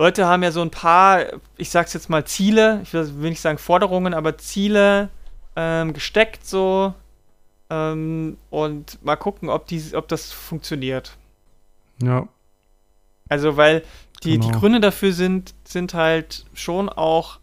[0.00, 1.26] Leute haben ja so ein paar,
[1.58, 5.10] ich sag's jetzt mal Ziele, ich will nicht sagen Forderungen, aber Ziele
[5.56, 6.94] ähm, gesteckt so.
[7.68, 11.18] Ähm, und mal gucken, ob, die, ob das funktioniert.
[12.02, 12.26] Ja.
[13.28, 13.82] Also, weil
[14.22, 14.46] die, genau.
[14.46, 17.38] die Gründe dafür sind, sind halt schon auch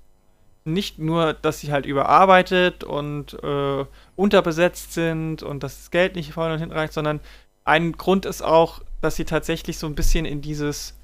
[0.65, 3.85] nicht nur, dass sie halt überarbeitet und äh,
[4.15, 7.19] unterbesetzt sind und dass das Geld nicht vorne und hinten reicht, sondern
[7.65, 10.97] ein Grund ist auch, dass sie tatsächlich so ein bisschen in dieses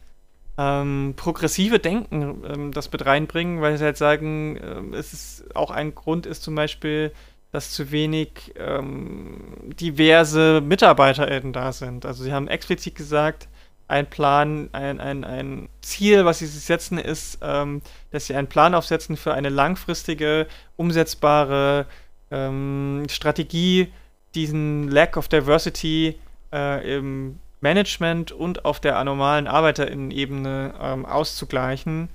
[0.58, 5.72] ähm, progressive Denken ähm, das mit reinbringen, weil sie halt sagen, ähm, es ist auch
[5.72, 7.12] ein Grund ist zum Beispiel,
[7.52, 12.06] dass zu wenig ähm, diverse MitarbeiterInnen da sind.
[12.06, 13.48] Also sie haben explizit gesagt,
[13.88, 17.82] ein Plan, ein, ein, ein Ziel, was sie sich setzen, ist, ähm,
[18.12, 20.48] dass sie einen Plan aufsetzen für eine langfristige,
[20.78, 21.86] umsetzbare
[22.32, 23.92] ähm, Strategie,
[24.34, 26.18] diesen Lack of Diversity
[26.52, 32.10] äh, im Management und auf der normalen ArbeiterInnen-Ebene ähm, auszugleichen.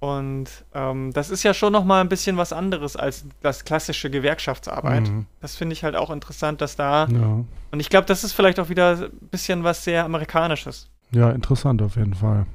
[0.00, 4.10] Und ähm, das ist ja schon noch mal ein bisschen was anderes als das klassische
[4.10, 5.08] Gewerkschaftsarbeit.
[5.08, 5.26] Mhm.
[5.40, 7.06] Das finde ich halt auch interessant, dass da.
[7.06, 7.44] Ja.
[7.70, 10.88] Und ich glaube, das ist vielleicht auch wieder ein bisschen was sehr Amerikanisches.
[11.10, 12.46] Ja, interessant auf jeden Fall.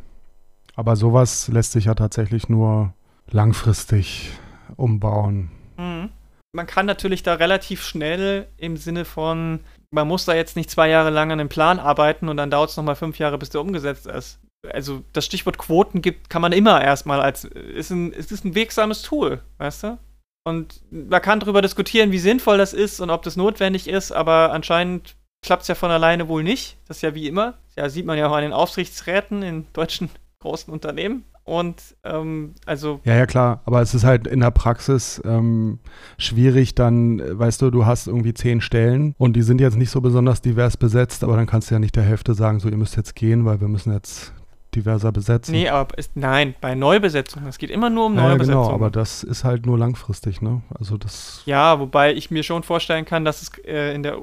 [0.76, 2.94] Aber sowas lässt sich ja tatsächlich nur
[3.30, 4.32] langfristig
[4.76, 5.52] umbauen.
[5.78, 6.10] Mhm.
[6.56, 9.60] Man kann natürlich da relativ schnell im Sinne von,
[9.94, 12.72] man muss da jetzt nicht zwei Jahre lang an einem Plan arbeiten und dann dauert
[12.72, 14.40] es nochmal fünf Jahre, bis der umgesetzt ist.
[14.72, 18.56] Also das Stichwort Quoten gibt, kann man immer erstmal als, ist ein, es ist ein
[18.56, 19.98] wirksames Tool, weißt du?
[20.46, 24.52] Und man kann darüber diskutieren, wie sinnvoll das ist und ob das notwendig ist, aber
[24.52, 25.16] anscheinend
[25.46, 26.78] klappt es ja von alleine wohl nicht.
[26.88, 27.56] Das ist ja wie immer.
[27.76, 31.24] Ja, sieht man ja auch an den Aufsichtsräten in deutschen großen Unternehmen.
[31.46, 33.02] Und ähm, also.
[33.04, 33.62] Ja, ja, klar.
[33.66, 35.80] Aber es ist halt in der Praxis ähm,
[36.18, 40.00] schwierig, dann, weißt du, du hast irgendwie zehn Stellen und die sind jetzt nicht so
[40.00, 42.96] besonders divers besetzt, aber dann kannst du ja nicht der Hälfte sagen, so, ihr müsst
[42.96, 44.34] jetzt gehen, weil wir müssen jetzt
[44.76, 45.52] diverser besetzen.
[45.52, 47.46] Nee, aber ist, nein, bei Neubesetzung.
[47.48, 48.62] Es geht immer nur um ja, Neubesetzung.
[48.62, 50.62] Ja, genau, aber das ist halt nur langfristig, ne?
[50.78, 51.44] Also das.
[51.46, 54.18] Ja, wobei ich mir schon vorstellen kann, dass es äh, in der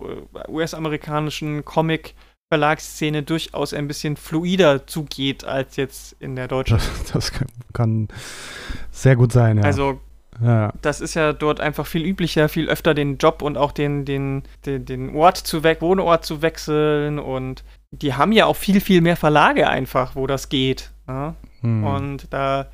[0.49, 2.14] US-amerikanischen Comic-
[2.51, 6.78] Verlagsszene durchaus ein bisschen fluider zugeht als jetzt in der deutschen.
[6.78, 8.09] Das, das kann, kann,
[8.90, 9.62] sehr gut sein, ja.
[9.62, 10.01] Also
[10.42, 10.72] ja.
[10.82, 14.42] das ist ja dort einfach viel üblicher, viel öfter den Job und auch den, den,
[14.66, 19.01] den, den Ort zu weg, Wohnort zu wechseln und die haben ja auch viel, viel
[19.01, 20.90] mehr Verlage einfach, wo das geht.
[21.07, 21.36] Ne?
[21.61, 21.84] Hm.
[21.84, 22.66] Und da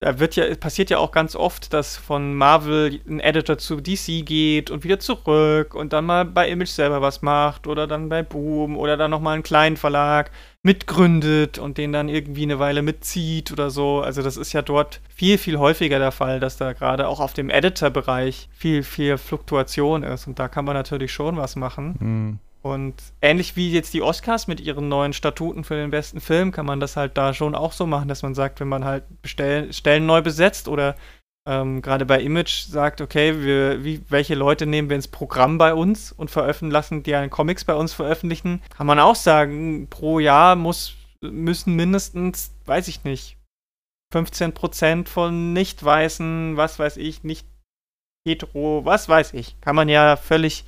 [0.00, 4.24] da wird ja, passiert ja auch ganz oft, dass von Marvel ein Editor zu DC
[4.24, 8.22] geht und wieder zurück und dann mal bei Image selber was macht oder dann bei
[8.22, 10.30] Boom oder dann nochmal einen kleinen Verlag
[10.62, 14.00] mitgründet und den dann irgendwie eine Weile mitzieht oder so.
[14.00, 17.34] Also das ist ja dort viel, viel häufiger der Fall, dass da gerade auch auf
[17.34, 21.96] dem Editor-Bereich viel, viel Fluktuation ist und da kann man natürlich schon was machen.
[22.00, 22.38] Mhm.
[22.62, 26.66] Und ähnlich wie jetzt die Oscars mit ihren neuen Statuten für den besten Film, kann
[26.66, 29.72] man das halt da schon auch so machen, dass man sagt, wenn man halt Stellen,
[29.72, 30.94] Stellen neu besetzt oder
[31.48, 35.72] ähm, gerade bei Image sagt, okay, wir, wie, welche Leute nehmen wir ins Programm bei
[35.72, 40.18] uns und veröffentlichen lassen, die einen Comics bei uns veröffentlichen, kann man auch sagen, pro
[40.18, 43.38] Jahr muss, müssen mindestens, weiß ich nicht,
[44.12, 47.46] 15% von nicht weißen, was weiß ich, nicht
[48.26, 50.64] hetero, was weiß ich, kann man ja völlig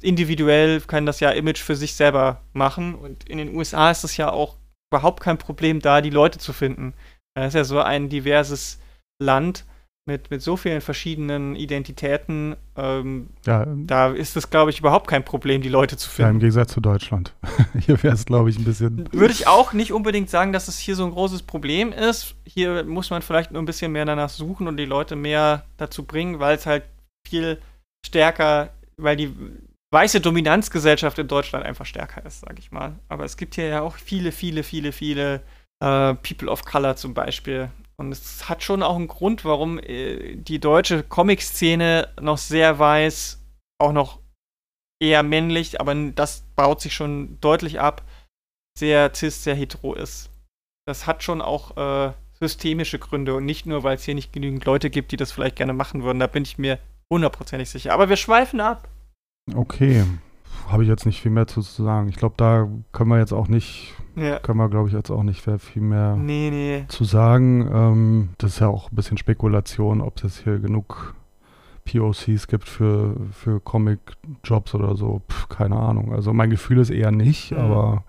[0.00, 2.94] individuell kann das ja Image für sich selber machen.
[2.94, 4.56] Und in den USA ist es ja auch
[4.92, 6.94] überhaupt kein Problem, da die Leute zu finden.
[7.34, 8.78] Das ist ja so ein diverses
[9.22, 9.64] Land
[10.04, 12.56] mit, mit so vielen verschiedenen Identitäten.
[12.76, 16.22] Ähm, ja, da ist es, glaube ich, überhaupt kein Problem, die Leute zu finden.
[16.22, 17.34] Ja, im Gegensatz zu Deutschland.
[17.78, 19.08] hier wäre es, glaube ich, ein bisschen.
[19.12, 22.34] Würde ich auch nicht unbedingt sagen, dass es hier so ein großes Problem ist.
[22.44, 26.04] Hier muss man vielleicht nur ein bisschen mehr danach suchen und die Leute mehr dazu
[26.04, 26.82] bringen, weil es halt
[27.26, 27.60] viel
[28.04, 28.70] stärker,
[29.02, 29.34] weil die
[29.92, 32.98] weiße Dominanzgesellschaft in Deutschland einfach stärker ist, sage ich mal.
[33.08, 35.42] Aber es gibt hier ja auch viele, viele, viele, viele
[35.80, 37.70] äh, People of Color zum Beispiel.
[37.96, 43.38] Und es hat schon auch einen Grund, warum äh, die deutsche Comic-Szene noch sehr weiß,
[43.78, 44.18] auch noch
[45.00, 48.02] eher männlich, aber das baut sich schon deutlich ab,
[48.78, 50.30] sehr cis, sehr hetero ist.
[50.86, 54.64] Das hat schon auch äh, systemische Gründe und nicht nur, weil es hier nicht genügend
[54.64, 56.18] Leute gibt, die das vielleicht gerne machen würden.
[56.18, 56.78] Da bin ich mir
[57.12, 57.92] hundertprozentig sicher.
[57.92, 58.88] Aber wir schweifen ab.
[59.54, 60.04] Okay.
[60.68, 62.08] Habe ich jetzt nicht viel mehr zu sagen.
[62.08, 64.38] Ich glaube, da können wir jetzt auch nicht, ja.
[64.38, 66.84] können wir, glaube ich, jetzt auch nicht viel mehr nee, nee.
[66.88, 67.68] zu sagen.
[67.72, 71.14] Ähm, das ist ja auch ein bisschen Spekulation, ob es jetzt hier genug
[71.84, 75.22] POCs gibt für, für Comic-Jobs oder so.
[75.28, 76.12] Pff, keine Ahnung.
[76.12, 77.58] Also mein Gefühl ist eher nicht, mhm.
[77.58, 78.04] aber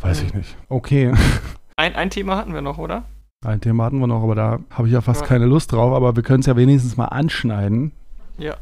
[0.00, 0.26] weiß mhm.
[0.26, 0.56] ich nicht.
[0.68, 1.12] Okay.
[1.76, 3.04] Ein, ein Thema hatten wir noch, oder?
[3.46, 5.26] Ein Thema hatten wir noch, aber da habe ich ja fast ja.
[5.28, 7.92] keine Lust drauf, aber wir können es ja wenigstens mal anschneiden.
[8.36, 8.56] Ja.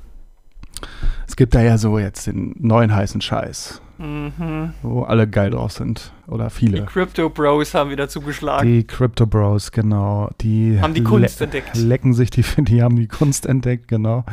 [1.26, 3.80] Es gibt da ja so jetzt den neuen heißen Scheiß.
[3.98, 4.74] Mhm.
[4.82, 6.12] Wo alle geil drauf sind.
[6.26, 6.80] Oder viele.
[6.80, 8.68] Die Crypto Bros haben wieder zugeschlagen.
[8.68, 10.30] Die Crypto Bros, genau.
[10.40, 11.76] Die haben die Kunst le entdeckt.
[11.76, 14.24] Lecken sich die, die haben die Kunst entdeckt, genau.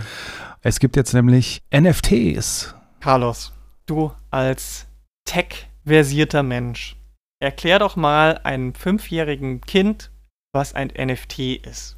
[0.61, 2.75] Es gibt jetzt nämlich NFTs.
[2.99, 3.53] Carlos,
[3.85, 4.87] du als
[5.25, 6.95] tech-versierter Mensch,
[7.39, 10.11] erklär doch mal einem fünfjährigen Kind,
[10.53, 11.97] was ein NFT ist.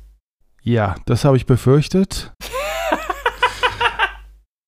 [0.61, 2.33] Ja, das habe ich befürchtet.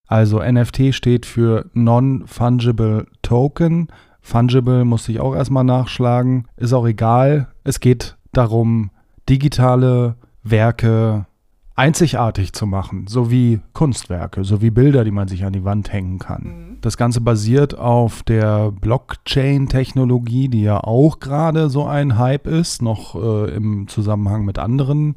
[0.07, 3.89] Also NFT steht für Non-Fungible Token.
[4.21, 6.47] Fungible muss ich auch erstmal nachschlagen.
[6.55, 7.47] Ist auch egal.
[7.63, 8.91] Es geht darum,
[9.29, 11.25] digitale Werke
[11.75, 16.66] einzigartig zu machen, sowie Kunstwerke, sowie Bilder, die man sich an die Wand hängen kann.
[16.81, 23.15] Das Ganze basiert auf der Blockchain-Technologie, die ja auch gerade so ein Hype ist, noch
[23.15, 25.15] äh, im Zusammenhang mit anderen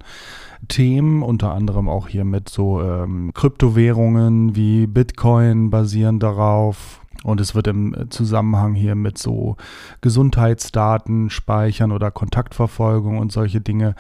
[0.69, 7.01] Themen, unter anderem auch hier mit so ähm, Kryptowährungen wie Bitcoin basieren darauf.
[7.23, 9.57] Und es wird im Zusammenhang hier mit so
[10.01, 13.95] Gesundheitsdaten speichern oder Kontaktverfolgung und solche Dinge.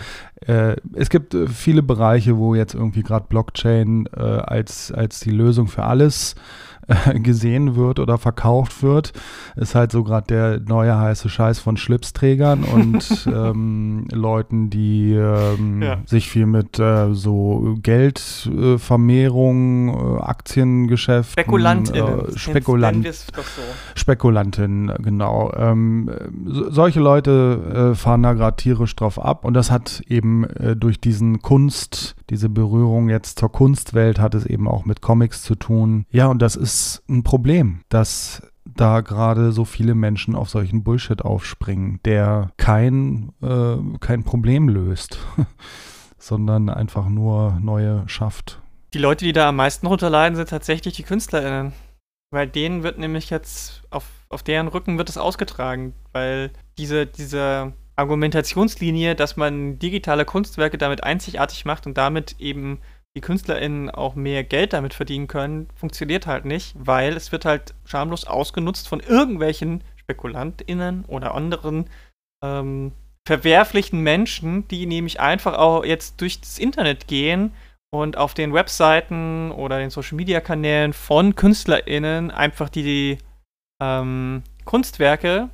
[0.47, 5.33] Äh, es gibt äh, viele Bereiche, wo jetzt irgendwie gerade Blockchain äh, als, als die
[5.33, 6.35] Lösung für alles
[7.14, 9.12] gesehen wird oder verkauft wird,
[9.57, 15.83] ist halt so gerade der neue heiße Scheiß von Schlipsträgern und ähm, Leuten, die ähm,
[15.83, 15.99] ja.
[16.07, 23.43] sich viel mit äh, so Geldvermehrung, äh, Aktiengeschäften, Spekulantinnen, äh, Spekulant, so.
[23.95, 25.53] Spekulantinnen, genau.
[25.57, 26.11] Ähm,
[26.47, 30.76] so, solche Leute äh, fahren da gerade tierisch drauf ab und das hat eben äh,
[30.76, 35.55] durch diesen Kunst, diese Berührung jetzt zur Kunstwelt hat es eben auch mit Comics zu
[35.55, 36.07] tun.
[36.11, 36.70] Ja, und das ist
[37.09, 43.77] ein Problem, dass da gerade so viele Menschen auf solchen Bullshit aufspringen, der kein, äh,
[44.01, 45.18] kein Problem löst,
[46.18, 48.61] sondern einfach nur neue schafft.
[48.95, 51.73] Die Leute, die da am meisten runterleiden, sind tatsächlich die KünstlerInnen.
[52.33, 57.73] Weil denen wird nämlich jetzt, auf, auf deren Rücken wird es ausgetragen, weil diese, diese
[57.97, 62.79] Argumentationslinie, dass man digitale Kunstwerke damit einzigartig macht und damit eben
[63.17, 67.75] die KünstlerInnen auch mehr Geld damit verdienen können, funktioniert halt nicht, weil es wird halt
[67.85, 71.91] schamlos ausgenutzt von irgendwelchen SpekulantInnen oder anderen
[72.43, 72.93] ähm,
[73.27, 77.53] verwerflichen Menschen, die nämlich einfach auch jetzt durch das Internet gehen
[77.93, 83.19] und auf den Webseiten oder den Social Media Kanälen von KünstlerInnen einfach die,
[83.81, 85.51] ähm, Kunstwerke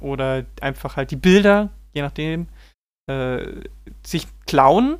[0.00, 2.46] oder einfach halt die Bilder, je nachdem,
[3.08, 3.44] äh,
[4.04, 4.98] sich klauen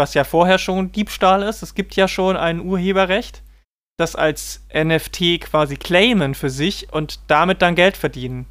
[0.00, 1.62] was ja vorher schon Diebstahl ist.
[1.62, 3.44] Es gibt ja schon ein Urheberrecht,
[3.98, 8.46] das als NFT quasi claimen für sich und damit dann Geld verdienen.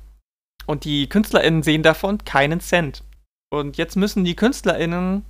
[0.65, 3.03] Und die KünstlerInnen sehen davon keinen Cent.
[3.51, 5.25] Und jetzt müssen die KünstlerInnen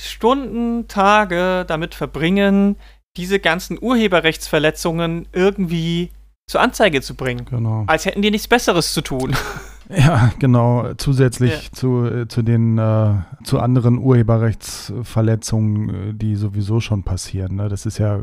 [0.00, 2.76] Stunden, Tage damit verbringen,
[3.18, 6.10] diese ganzen Urheberrechtsverletzungen irgendwie
[6.48, 7.44] zur Anzeige zu bringen.
[7.44, 7.84] Genau.
[7.86, 9.36] Als hätten die nichts Besseres zu tun.
[9.96, 10.94] Ja, genau.
[10.96, 11.72] Zusätzlich ja.
[11.72, 17.56] zu, äh, zu den äh, zu anderen Urheberrechtsverletzungen, äh, die sowieso schon passieren.
[17.56, 17.68] Ne?
[17.68, 18.20] Das ist ja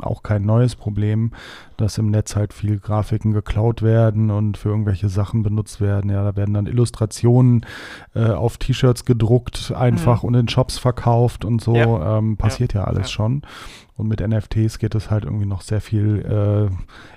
[0.00, 1.30] auch kein neues Problem,
[1.76, 6.10] dass im Netz halt viel Grafiken geklaut werden und für irgendwelche Sachen benutzt werden.
[6.10, 7.64] Ja, da werden dann Illustrationen
[8.14, 10.28] äh, auf T-Shirts gedruckt, einfach mhm.
[10.28, 11.76] und in Shops verkauft und so.
[11.76, 12.18] Ja.
[12.18, 13.42] Ähm, passiert ja, ja alles schon.
[13.96, 16.24] Und mit NFTs geht es halt irgendwie noch sehr viel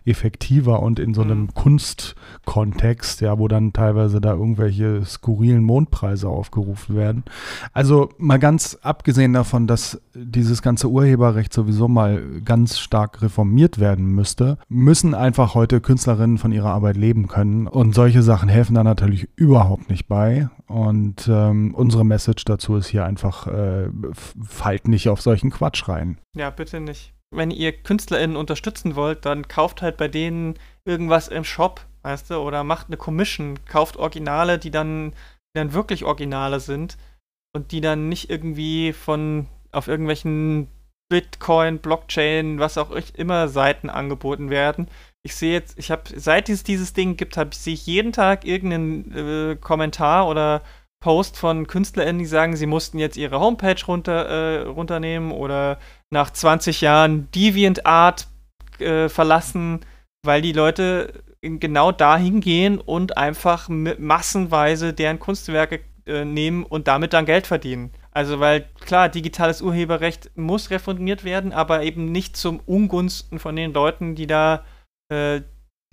[0.06, 1.54] äh, effektiver und in so einem mhm.
[1.56, 7.24] Kunstkontext, ja, wo dann teilweise da irgendwelche skurrilen Mondpreise aufgerufen werden.
[7.74, 14.06] Also mal ganz abgesehen davon, dass dieses ganze Urheberrecht sowieso mal ganz stark reformiert werden
[14.14, 17.66] müsste, müssen einfach heute Künstlerinnen von ihrer Arbeit leben können.
[17.66, 20.50] Und solche Sachen helfen da natürlich überhaupt nicht bei.
[20.68, 26.18] Und ähm, unsere Message dazu ist hier einfach, äh, fallt nicht auf solchen Quatsch rein.
[26.38, 27.14] Ja, bitte nicht.
[27.32, 32.36] Wenn ihr KünstlerInnen unterstützen wollt, dann kauft halt bei denen irgendwas im Shop, weißt du,
[32.36, 36.98] oder macht eine Commission, kauft Originale, die dann, die dann wirklich Originale sind
[37.54, 40.68] und die dann nicht irgendwie von auf irgendwelchen
[41.10, 44.88] Bitcoin, Blockchain, was auch immer Seiten angeboten werden.
[45.24, 48.46] Ich sehe jetzt, ich habe, seit es dieses Ding gibt, habe sehe ich jeden Tag
[48.46, 50.62] irgendeinen äh, Kommentar oder
[51.00, 55.80] Post von KünstlerInnen, die sagen, sie mussten jetzt ihre Homepage runter, äh, runternehmen oder
[56.10, 58.28] nach 20 Jahren DeviantArt
[58.80, 59.82] äh, verlassen,
[60.26, 67.14] weil die Leute genau dahin gehen und einfach massenweise deren Kunstwerke äh, nehmen und damit
[67.14, 67.92] dann Geld verdienen.
[68.12, 73.74] Also, weil klar, digitales Urheberrecht muss reformiert werden, aber eben nicht zum Ungunsten von den
[73.74, 74.64] Leuten, die da
[75.14, 75.42] äh,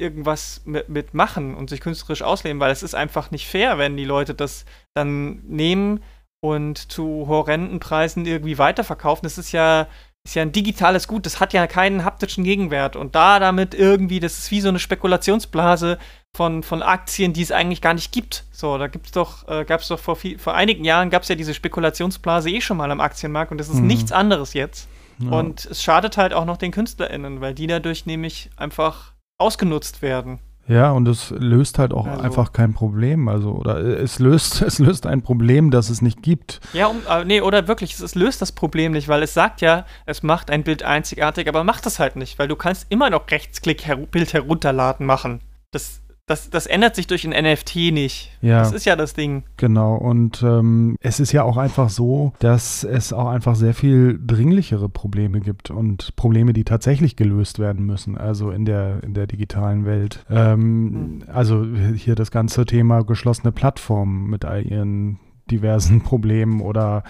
[0.00, 4.04] irgendwas mit, mit, und sich künstlerisch ausleben, weil es ist einfach nicht fair, wenn die
[4.04, 6.02] Leute das dann nehmen
[6.45, 9.24] und zu horrenden Preisen irgendwie weiterverkaufen.
[9.24, 9.86] Das ist ja,
[10.24, 12.97] ist ja ein digitales Gut, das hat ja keinen haptischen Gegenwert.
[12.97, 15.99] Und da damit irgendwie, das ist wie so eine Spekulationsblase,
[16.36, 18.45] von, von Aktien, die es eigentlich gar nicht gibt.
[18.51, 21.28] So, da gibt's doch, äh, gab es doch vor, viel, vor einigen Jahren gab es
[21.28, 23.86] ja diese Spekulationsblase eh schon mal am Aktienmarkt und das ist mhm.
[23.86, 24.88] nichts anderes jetzt.
[25.20, 25.30] Ja.
[25.30, 30.40] Und es schadet halt auch noch den KünstlerInnen, weil die dadurch nämlich einfach ausgenutzt werden.
[30.66, 32.22] Ja, und es löst halt auch also.
[32.22, 33.28] einfach kein Problem.
[33.28, 36.60] Also, oder es löst, es löst ein Problem, das es nicht gibt.
[36.72, 39.60] Ja, um, äh, nee, oder wirklich, es, es, löst das Problem nicht, weil es sagt
[39.60, 43.10] ja, es macht ein Bild einzigartig, aber macht es halt nicht, weil du kannst immer
[43.10, 45.40] noch Rechtsklick her Bild herunterladen machen.
[45.70, 48.30] Das das, das ändert sich durch ein NFT nicht.
[48.40, 49.42] Ja, das ist ja das Ding.
[49.58, 49.94] Genau.
[49.96, 54.88] Und ähm, es ist ja auch einfach so, dass es auch einfach sehr viel dringlichere
[54.88, 58.16] Probleme gibt und Probleme, die tatsächlich gelöst werden müssen.
[58.16, 60.24] Also in der, in der digitalen Welt.
[60.30, 61.24] Ähm, mhm.
[61.26, 65.18] Also hier das ganze Thema geschlossene Plattformen mit all ihren
[65.50, 67.04] diversen Problemen oder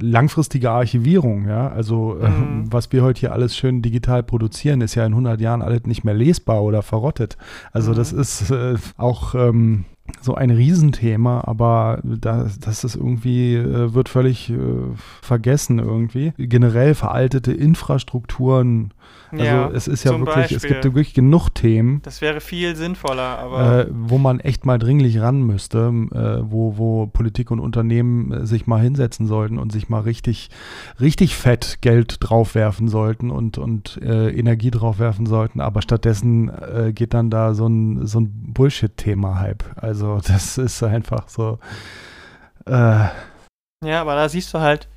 [0.00, 1.68] langfristige Archivierung, ja.
[1.68, 2.72] Also äh, Mhm.
[2.72, 6.04] was wir heute hier alles schön digital produzieren, ist ja in 100 Jahren alles nicht
[6.04, 7.36] mehr lesbar oder verrottet.
[7.72, 7.96] Also Mhm.
[7.96, 9.84] das ist äh, auch ähm,
[10.22, 14.56] so ein Riesenthema, aber das, das ist irgendwie, äh, wird völlig äh,
[15.22, 16.32] vergessen irgendwie.
[16.36, 18.92] Generell veraltete Infrastrukturen,
[19.32, 20.70] also ja, es ist ja wirklich, es Beispiel.
[20.70, 24.78] gibt ja wirklich genug Themen, das wäre viel sinnvoller, aber äh, wo man echt mal
[24.78, 29.72] dringlich ran müsste, äh, wo, wo Politik und Unternehmen äh, sich mal hinsetzen sollten und
[29.72, 30.50] sich mal richtig,
[31.00, 35.60] richtig fett Geld draufwerfen sollten und, und äh, Energie draufwerfen sollten.
[35.60, 39.64] Aber stattdessen äh, geht dann da so ein, so ein Bullshit-Thema-Hype.
[39.76, 41.58] Also das ist einfach so.
[42.66, 43.06] Äh,
[43.84, 44.88] Ja, aber da siehst du halt,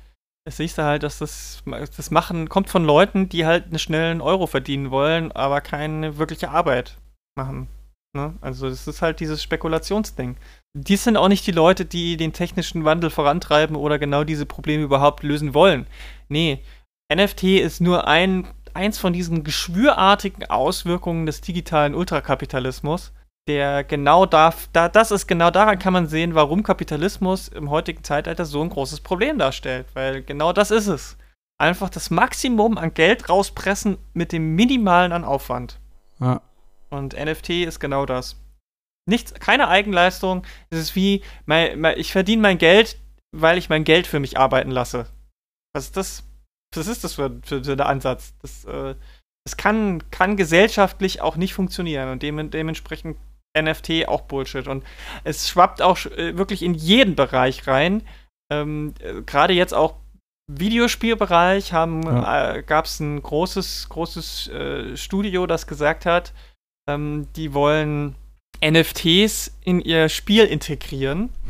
[0.46, 1.62] das siehst du halt, dass das,
[1.96, 6.50] das Machen kommt von Leuten, die halt einen schnellen Euro verdienen wollen, aber keine wirkliche
[6.50, 6.98] Arbeit
[7.36, 7.68] machen.
[8.14, 8.34] Ne?
[8.40, 10.36] Also das ist halt dieses Spekulationsding.
[10.76, 14.84] Die sind auch nicht die Leute, die den technischen Wandel vorantreiben oder genau diese Probleme
[14.84, 15.86] überhaupt lösen wollen.
[16.28, 16.62] Nee,
[17.12, 23.12] NFT ist nur ein, eins von diesen geschwürartigen Auswirkungen des digitalen Ultrakapitalismus,
[23.46, 28.02] der genau darf, da, das ist genau daran kann man sehen, warum Kapitalismus im heutigen
[28.02, 29.86] Zeitalter so ein großes Problem darstellt.
[29.94, 31.16] Weil genau das ist es.
[31.58, 35.78] Einfach das Maximum an Geld rauspressen mit dem Minimalen an Aufwand.
[36.20, 36.40] ja.
[36.90, 38.36] Und NFT ist genau das.
[39.06, 40.46] Nichts, keine Eigenleistung.
[40.70, 42.98] Es ist wie, mein, mein, ich verdiene mein Geld,
[43.32, 45.06] weil ich mein Geld für mich arbeiten lasse.
[45.74, 46.22] Was ist das?
[46.76, 48.34] Was ist das für, für, für der Ansatz?
[48.42, 48.94] Das, äh,
[49.44, 53.16] das kann, kann gesellschaftlich auch nicht funktionieren und dem, dementsprechend
[53.60, 54.66] NFT auch Bullshit.
[54.68, 54.84] Und
[55.24, 58.02] es schwappt auch äh, wirklich in jeden Bereich rein.
[58.52, 59.94] Ähm, äh, Gerade jetzt auch
[60.52, 62.54] Videospielbereich haben, Ja.
[62.56, 66.32] äh, gab es ein großes, großes äh, Studio, das gesagt hat,
[66.88, 68.14] ähm, die wollen
[68.62, 71.30] NFTs in ihr Spiel integrieren.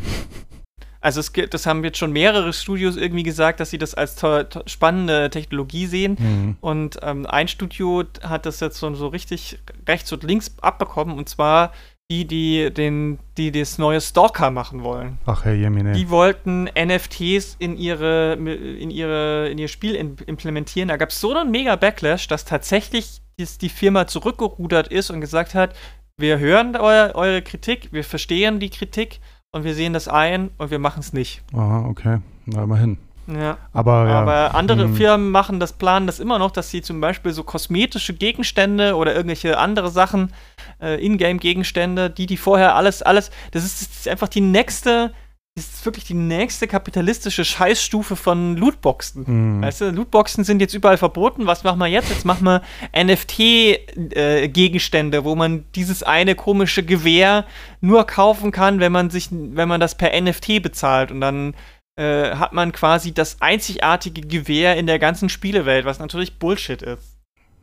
[1.01, 4.17] Also es gibt, das haben jetzt schon mehrere Studios irgendwie gesagt, dass sie das als
[4.17, 6.17] to to spannende Technologie sehen.
[6.19, 6.57] Mhm.
[6.63, 11.29] Und ähm, ein Studio hat das jetzt so, so richtig rechts und links abbekommen, und
[11.29, 11.75] zwar
[12.11, 15.19] die, die den, die das neue Stalker machen wollen.
[15.25, 15.93] Ach, Herr Jemine.
[15.93, 20.89] Die wollten NFTs in ihre, in ihre, in ihr Spiel in, implementieren.
[20.89, 25.55] Da gab es so einen mega Backlash, dass tatsächlich die Firma zurückgerudert ist und gesagt
[25.55, 25.75] hat,
[26.17, 30.71] wir hören eu eure Kritik, wir verstehen die Kritik und wir sehen das ein und
[30.71, 31.43] wir machen es nicht.
[31.53, 32.19] Aha, okay.
[32.47, 32.99] Na, immerhin.
[33.27, 33.59] Ja.
[33.73, 34.21] Aber, ja.
[34.21, 34.97] Aber andere Mhm.
[34.97, 39.15] Firmen machen das, planen das immer noch, dass sie zum Beispiel so kosmetische Gegenstände oder
[39.15, 40.33] irgendwelche andere Sachen,
[40.81, 45.13] äh, Ingame-Gegenstände, die die vorher alles, alles, das ist, das ist einfach die nächste,
[45.57, 49.25] das ist wirklich die nächste kapitalistische Scheißstufe von Lootboxen.
[49.27, 49.63] Mhm.
[49.63, 51.47] Weißt du, Lootboxen sind jetzt überall verboten.
[51.47, 52.11] Was machen wir jetzt?
[52.11, 52.63] Jetzt machen wir
[52.93, 57.45] NFT-Gegenstände, wo man dieses eine komische Gewehr
[57.81, 61.13] nur kaufen kann, wenn man sich, wenn man das per NFT bezahlt.
[61.13, 61.55] Und dann
[61.97, 67.19] äh, hat man quasi das einzigartige Gewehr in der ganzen Spielewelt, was natürlich Bullshit ist.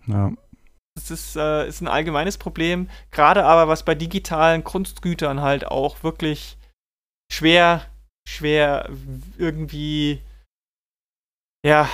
[0.08, 0.32] Ja.
[0.96, 6.04] Das ist, äh, ist ein allgemeines Problem, gerade aber was bei digitalen Kunstgütern halt auch
[6.04, 6.58] wirklich
[7.32, 7.86] schwer,
[8.28, 8.90] schwer
[9.38, 10.22] irgendwie,
[11.66, 11.90] ja,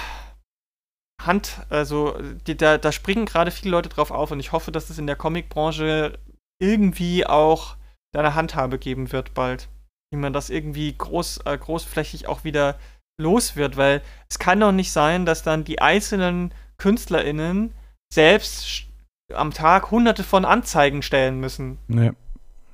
[1.21, 2.17] Hand, also
[2.47, 5.07] die, da, da springen gerade viele Leute drauf auf und ich hoffe, dass es in
[5.07, 6.17] der Comicbranche
[6.59, 7.75] irgendwie auch
[8.13, 9.67] da eine Handhabe geben wird bald.
[10.11, 12.77] Wie man das irgendwie groß, äh, großflächig auch wieder
[13.19, 17.73] los wird, weil es kann doch nicht sein, dass dann die einzelnen KünstlerInnen
[18.13, 18.85] selbst
[19.33, 21.79] am Tag hunderte von Anzeigen stellen müssen.
[21.87, 22.11] Nee.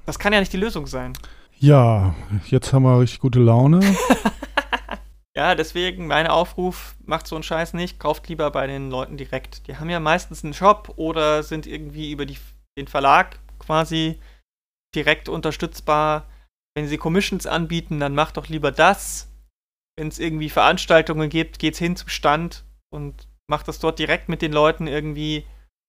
[0.05, 1.13] Das kann ja nicht die Lösung sein.
[1.59, 2.13] Ja,
[2.47, 3.79] jetzt haben wir richtig gute Laune.
[5.35, 9.67] Ja, deswegen mein Aufruf, macht so einen Scheiß nicht, kauft lieber bei den Leuten direkt.
[9.67, 12.37] Die haben ja meistens einen Shop oder sind irgendwie über die,
[12.77, 14.19] den Verlag quasi
[14.93, 16.27] direkt unterstützbar.
[16.75, 19.29] Wenn sie Commissions anbieten, dann macht doch lieber das.
[19.95, 24.41] Wenn es irgendwie Veranstaltungen gibt, geht's hin zum Stand und macht das dort direkt mit
[24.41, 25.45] den Leuten irgendwie,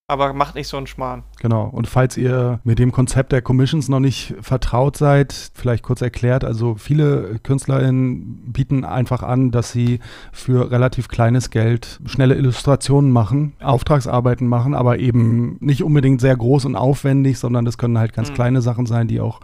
[0.06, 1.22] aber macht nicht so einen Schmarrn.
[1.40, 1.64] Genau.
[1.72, 6.44] Und falls ihr mit dem Konzept der Commissions noch nicht vertraut seid, vielleicht kurz erklärt,
[6.44, 10.00] also viele KünstlerInnen bieten einfach an, dass sie
[10.32, 16.66] für relativ kleines Geld schnelle Illustrationen machen, Auftragsarbeiten machen, aber eben nicht unbedingt sehr groß
[16.66, 18.34] und aufwendig, sondern das können halt ganz Mhm.
[18.34, 19.40] kleine Sachen sein, die auch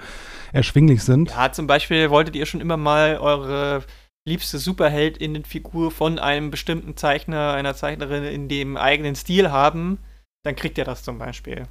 [0.52, 1.30] erschwinglich sind.
[1.30, 3.84] Ja, zum Beispiel wolltet ihr schon immer mal eure
[4.26, 9.98] liebste Superheldinnenfigur von einem bestimmten Zeichner, einer Zeichnerin in dem eigenen Stil haben,
[10.44, 11.64] dann kriegt ihr das zum Beispiel.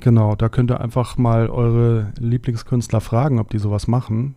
[0.00, 4.36] Genau, da könnt ihr einfach mal eure Lieblingskünstler fragen, ob die sowas machen.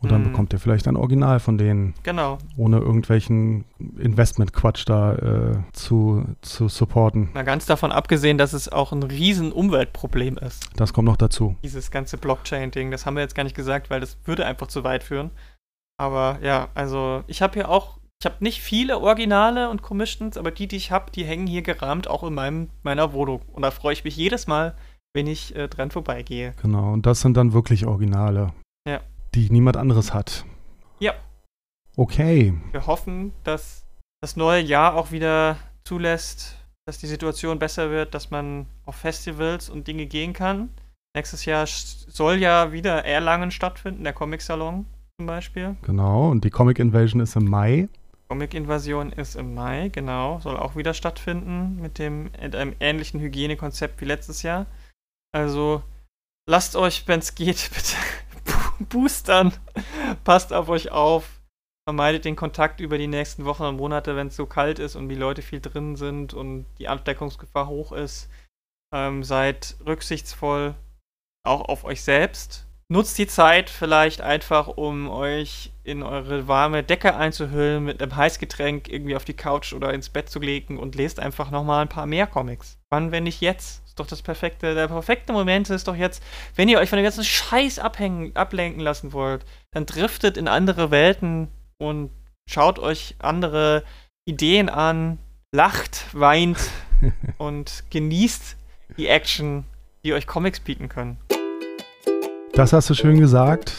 [0.00, 0.26] Und dann Mhm.
[0.30, 2.38] bekommt ihr vielleicht ein Original von denen, Genau.
[2.56, 3.64] ohne irgendwelchen
[3.98, 7.30] Investment-Quatsch da äh, zu, zu supporten.
[7.34, 11.56] Mal ganz davon abgesehen, dass es auch ein riesen Umweltproblem ist, Das kommt noch dazu.
[11.64, 12.90] dieses ganze Blockchain-Ding.
[12.90, 15.30] Das haben wir jetzt gar nicht gesagt, weil das würde einfach zu weit führen.
[15.98, 20.50] Aber ja, also ich habe hier auch Ich habe nicht viele Originale und Commissions, aber
[20.50, 23.42] die, die ich habe, die hängen hier gerahmt auch in meinem, meiner Wohnung.
[23.52, 24.74] Und da freue ich mich jedes Mal,
[25.14, 26.52] wenn ich äh, dran vorbeigehe.
[26.60, 28.52] Genau, und das sind dann wirklich Originale.
[28.88, 28.98] Ja.
[29.34, 30.44] Die niemand anderes hat.
[30.98, 31.14] Ja.
[31.96, 32.54] Okay.
[32.72, 33.84] Wir hoffen, dass
[34.20, 36.56] das neue Jahr auch wieder zulässt,
[36.86, 40.70] dass die Situation besser wird, dass man auf Festivals und Dinge gehen kann.
[41.14, 44.86] Nächstes Jahr soll ja wieder Erlangen stattfinden, der Comic-Salon
[45.18, 45.76] zum Beispiel.
[45.82, 47.88] Genau, und die Comic Invasion ist im Mai.
[48.28, 53.20] Comic Invasion ist im Mai, genau, soll auch wieder stattfinden mit dem mit einem ähnlichen
[53.20, 54.66] Hygienekonzept wie letztes Jahr.
[55.32, 55.82] Also
[56.46, 57.96] lasst euch, wenn es geht, bitte
[58.78, 59.52] boostern.
[60.24, 61.40] Passt auf euch auf.
[61.86, 65.08] Vermeidet den Kontakt über die nächsten Wochen und Monate, wenn es so kalt ist und
[65.08, 68.28] die Leute viel drin sind und die Ansteckungsgefahr hoch ist.
[68.94, 70.74] Ähm, seid rücksichtsvoll,
[71.46, 72.66] auch auf euch selbst.
[72.90, 78.88] Nutzt die Zeit vielleicht einfach, um euch in eure warme Decke einzuhüllen, mit einem Heißgetränk
[78.88, 82.06] irgendwie auf die Couch oder ins Bett zu legen und lest einfach nochmal ein paar
[82.06, 82.78] mehr Comics.
[82.90, 83.82] Wann, wenn nicht jetzt?
[83.98, 86.22] Doch das perfekte, der perfekte Moment ist doch jetzt,
[86.54, 90.90] wenn ihr euch von dem ganzen Scheiß abhängen, ablenken lassen wollt, dann driftet in andere
[90.90, 92.10] Welten und
[92.48, 93.84] schaut euch andere
[94.24, 95.18] Ideen an,
[95.52, 96.58] lacht, weint
[97.38, 98.56] und genießt
[98.96, 99.64] die Action,
[100.04, 101.18] die euch Comics bieten können.
[102.58, 103.72] Das hast du schön gesagt.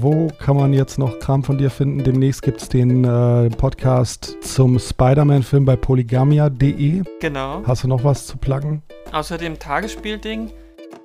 [0.00, 2.02] Wo kann man jetzt noch Kram von dir finden?
[2.02, 7.02] Demnächst gibt es den äh, Podcast zum Spider-Man-Film bei polygamia.de.
[7.20, 7.62] Genau.
[7.66, 8.80] Hast du noch was zu pluggen?
[9.12, 10.50] Außer dem Tagesspielding.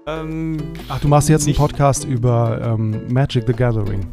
[0.06, 0.56] Ähm,
[0.88, 4.06] Ach, du machst jetzt einen Podcast über ähm, Magic the Gathering.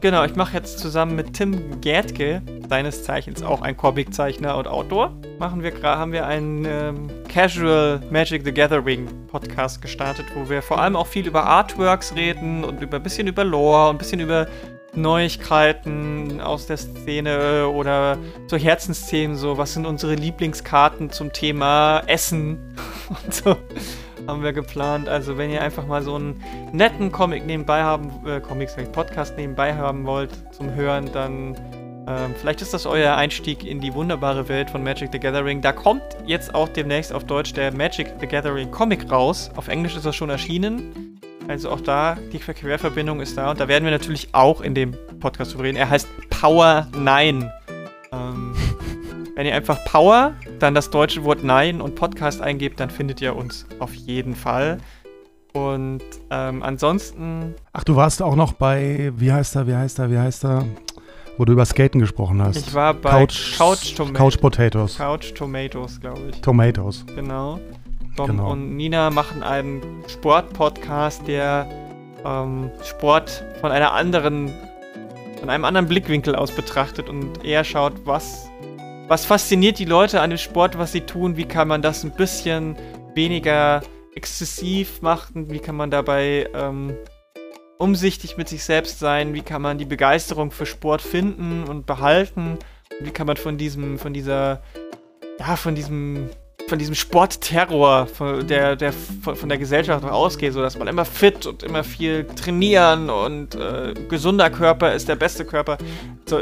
[0.00, 5.12] Genau, ich mache jetzt zusammen mit Tim Gärtke, seines Zeichens auch ein Comiczeichner und Autor,
[5.38, 10.80] machen wir haben wir einen ähm, Casual Magic the Gathering Podcast gestartet, wo wir vor
[10.80, 14.20] allem auch viel über Artworks reden und über ein bisschen über Lore und ein bisschen
[14.20, 14.46] über
[14.94, 18.18] Neuigkeiten aus der Szene oder
[18.48, 22.76] so Herzensthemen, so was sind unsere Lieblingskarten zum Thema Essen
[23.08, 23.56] und so
[24.26, 25.08] haben wir geplant.
[25.08, 29.74] Also wenn ihr einfach mal so einen netten Comic nebenbei haben, äh, Comics, Podcast nebenbei
[29.74, 31.56] haben wollt zum Hören, dann
[32.08, 35.60] ähm, vielleicht ist das euer Einstieg in die wunderbare Welt von Magic the Gathering.
[35.60, 39.50] Da kommt jetzt auch demnächst auf Deutsch der Magic the Gathering Comic raus.
[39.56, 41.18] Auf Englisch ist er schon erschienen.
[41.48, 43.50] Also auch da, die Querverbindung ist da.
[43.50, 45.76] Und da werden wir natürlich auch in dem Podcast drüber reden.
[45.76, 47.50] Er heißt Power 9.
[48.12, 48.55] Ähm,
[49.36, 53.36] wenn ihr einfach Power, dann das deutsche Wort Nein und Podcast eingebt, dann findet ihr
[53.36, 54.78] uns auf jeden Fall.
[55.52, 57.54] Und ähm, ansonsten.
[57.72, 60.64] Ach, du warst auch noch bei, wie heißt er, wie heißt er, wie heißt er?
[61.38, 62.56] Wo du über Skaten gesprochen hast.
[62.56, 64.96] Ich war bei Couch, Couch, Toma Couch Potatoes.
[64.96, 66.40] Couch Tomatoes, glaube ich.
[66.40, 67.04] Tomatoes.
[67.14, 67.60] Genau.
[68.16, 68.52] Dom Genau.
[68.52, 71.66] und Nina machen einen Sport-Podcast, der
[72.24, 74.50] ähm, Sport von einer anderen,
[75.38, 78.48] von einem anderen Blickwinkel aus betrachtet und eher schaut, was,
[79.08, 82.10] was fasziniert die Leute an dem Sport, was sie tun, wie kann man das ein
[82.10, 82.76] bisschen
[83.14, 83.82] weniger
[84.14, 86.96] exzessiv machen, wie kann man dabei ähm,
[87.78, 92.58] umsichtig mit sich selbst sein, wie kann man die Begeisterung für Sport finden und behalten,
[93.00, 94.62] wie kann man von diesem, von dieser,
[95.38, 96.30] ja, von diesem
[96.68, 101.46] von diesem Sportterror, von der, der von, der Gesellschaft ausgeht, so dass man immer fit
[101.46, 105.78] und immer viel trainieren und äh, gesunder Körper ist der beste Körper.
[106.28, 106.40] So,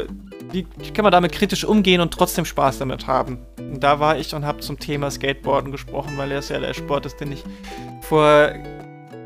[0.51, 3.39] wie kann man damit kritisch umgehen und trotzdem Spaß damit haben?
[3.57, 7.05] Und da war ich und habe zum Thema Skateboarden gesprochen, weil das ja der Sport
[7.05, 7.43] ist, den ich
[8.01, 8.51] vor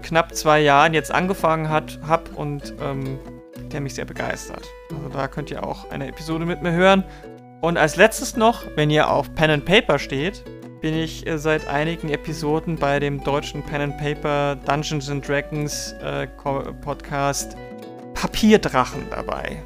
[0.02, 3.20] knapp zwei Jahren jetzt angefangen hat, hab und ähm,
[3.72, 4.68] der mich sehr begeistert.
[4.92, 7.04] Also da könnt ihr auch eine Episode mit mir hören.
[7.62, 10.44] Und als letztes noch, wenn ihr auf Pen and Paper steht,
[10.82, 15.94] bin ich äh, seit einigen Episoden bei dem deutschen Pen and Paper Dungeons and Dragons
[16.02, 16.28] äh,
[16.82, 17.56] Podcast
[18.14, 19.62] Papierdrachen dabei.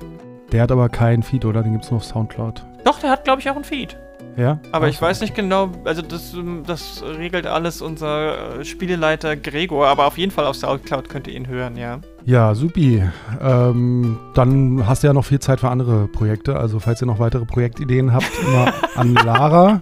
[0.53, 1.63] Der hat aber keinen Feed, oder?
[1.63, 2.63] Den gibt's nur auf Soundcloud.
[2.85, 3.97] Doch, der hat, glaube ich, auch einen Feed.
[4.37, 4.59] Ja?
[4.71, 9.87] Aber ich weiß nicht genau, also das, ähm, das regelt alles unser äh, Spieleleiter Gregor,
[9.87, 11.99] aber auf jeden Fall auf Soundcloud könnt ihr ihn hören, ja.
[12.25, 13.03] Ja, supi.
[13.41, 16.55] Ähm, dann hast du ja noch viel Zeit für andere Projekte.
[16.55, 19.81] Also, falls ihr noch weitere Projektideen habt, immer an Lara.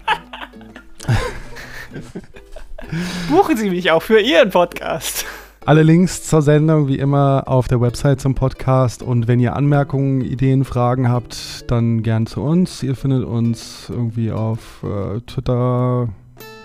[3.30, 5.26] Buchen Sie mich auch für Ihren Podcast.
[5.64, 9.00] Alle Links zur Sendung wie immer auf der Website zum Podcast.
[9.00, 12.82] Und wenn ihr Anmerkungen, Ideen, Fragen habt, dann gern zu uns.
[12.82, 16.08] Ihr findet uns irgendwie auf äh, Twitter,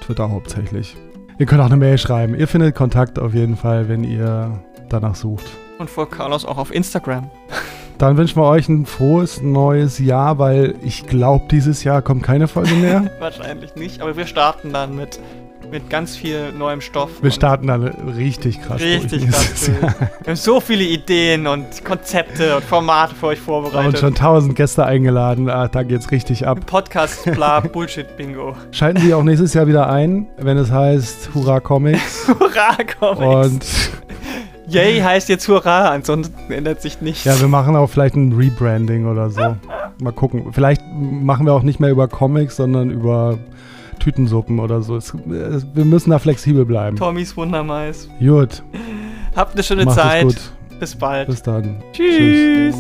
[0.01, 0.97] Twitter hauptsächlich.
[1.37, 2.33] Ihr könnt auch eine Mail schreiben.
[2.33, 5.45] Ihr findet Kontakt auf jeden Fall, wenn ihr danach sucht.
[5.77, 7.29] Und vor Carlos auch auf Instagram.
[7.99, 12.47] Dann wünschen wir euch ein frohes neues Jahr, weil ich glaube, dieses Jahr kommt keine
[12.47, 13.11] Folge mehr.
[13.19, 15.19] Wahrscheinlich nicht, aber wir starten dann mit
[15.72, 17.09] mit ganz viel neuem Stoff.
[17.22, 18.82] Wir starten dann richtig krass.
[18.82, 19.32] Richtig durch.
[19.32, 19.65] krass.
[19.65, 19.82] durch.
[19.82, 23.99] Wir haben so viele Ideen und Konzepte und Formate für euch vorbereitet.
[23.99, 25.49] schon tausend Gäste eingeladen.
[25.49, 26.59] Ah, da geht's richtig ab.
[26.65, 28.55] Podcast bla Bullshit Bingo.
[28.72, 32.28] Schalten Sie auch nächstes Jahr wieder ein, wenn es heißt Hurra Comics.
[32.39, 33.51] Hurra, Comics.
[33.53, 33.65] Und
[34.70, 37.24] Yay heißt jetzt Hurra, ansonsten ändert sich nichts.
[37.24, 39.55] ja, wir machen auch vielleicht ein Rebranding oder so.
[40.01, 40.51] Mal gucken.
[40.51, 43.38] Vielleicht machen wir auch nicht mehr über Comics, sondern über
[43.97, 44.95] Tütensuppen oder so.
[44.95, 46.97] Es, es, wir müssen da flexibel bleiben.
[46.97, 48.09] Tommys Wundermais.
[48.19, 48.63] Gut.
[49.35, 50.23] Habt eine schöne Macht Zeit.
[50.23, 50.51] gut.
[50.79, 51.27] Bis bald.
[51.27, 51.81] Bis dann.
[51.93, 52.75] Tschüss.